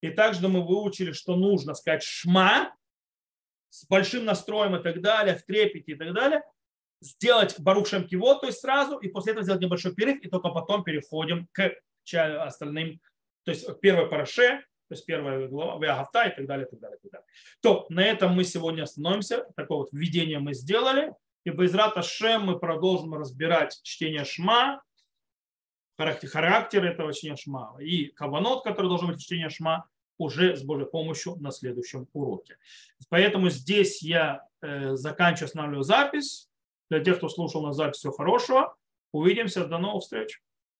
И 0.00 0.10
также 0.10 0.46
мы 0.46 0.64
выучили, 0.64 1.10
что 1.10 1.34
нужно 1.34 1.74
сказать 1.74 2.04
шма 2.04 2.72
с 3.70 3.84
большим 3.86 4.24
настроем 4.24 4.76
и 4.76 4.82
так 4.82 5.00
далее, 5.02 5.36
в 5.36 5.42
трепете 5.42 5.92
и 5.92 5.94
так 5.96 6.14
далее. 6.14 6.42
Сделать 7.00 7.58
Барух 7.58 7.88
Шем 7.88 8.06
Кивод, 8.06 8.40
то 8.40 8.46
есть 8.46 8.60
сразу, 8.60 8.98
и 8.98 9.08
после 9.08 9.32
этого 9.32 9.42
сделать 9.42 9.60
небольшой 9.60 9.94
перерыв, 9.94 10.22
и 10.22 10.28
только 10.28 10.50
потом 10.50 10.84
переходим 10.84 11.48
к 11.52 11.74
остальным, 12.14 13.00
то 13.44 13.50
есть 13.50 13.66
к 13.66 13.80
первой 13.80 14.08
параше, 14.08 14.64
то 14.88 14.94
есть 14.94 15.04
первая 15.04 15.48
глава, 15.48 15.84
Вяхавта 15.84 16.28
и 16.28 16.34
так 16.34 16.46
далее, 16.46 16.66
и 16.66 16.70
так 16.70 16.80
далее, 16.80 16.98
и 16.98 17.02
так 17.02 17.12
далее. 17.12 17.26
То 17.60 17.86
на 17.90 18.04
этом 18.04 18.32
мы 18.32 18.44
сегодня 18.44 18.84
остановимся. 18.84 19.44
Такое 19.54 19.78
вот 19.78 19.88
введение 19.92 20.38
мы 20.38 20.54
сделали. 20.54 21.12
И 21.48 21.50
Байзрат 21.50 21.96
Ашем 21.96 22.42
мы 22.42 22.58
продолжим 22.58 23.14
разбирать 23.14 23.80
чтение 23.82 24.26
Шма, 24.26 24.82
характер, 25.96 26.28
характер 26.28 26.84
этого 26.84 27.14
чтения 27.14 27.36
Шма 27.36 27.74
и 27.80 28.08
каванот, 28.08 28.64
который 28.64 28.88
должен 28.88 29.08
быть 29.08 29.22
чтение 29.22 29.48
Шма, 29.48 29.88
уже 30.18 30.56
с 30.56 30.62
Божьей 30.62 30.84
помощью 30.84 31.36
на 31.36 31.50
следующем 31.50 32.06
уроке. 32.12 32.58
Поэтому 33.08 33.48
здесь 33.48 34.02
я 34.02 34.46
э, 34.60 34.94
заканчиваю, 34.96 35.46
останавливаю 35.46 35.84
запись. 35.84 36.50
Для 36.90 37.00
тех, 37.02 37.16
кто 37.16 37.30
слушал 37.30 37.62
на 37.62 37.72
запись, 37.72 38.00
всего 38.00 38.12
хорошего. 38.12 38.76
Увидимся. 39.12 39.64
До 39.64 39.78
новых 39.78 40.02
встреч. 40.02 40.42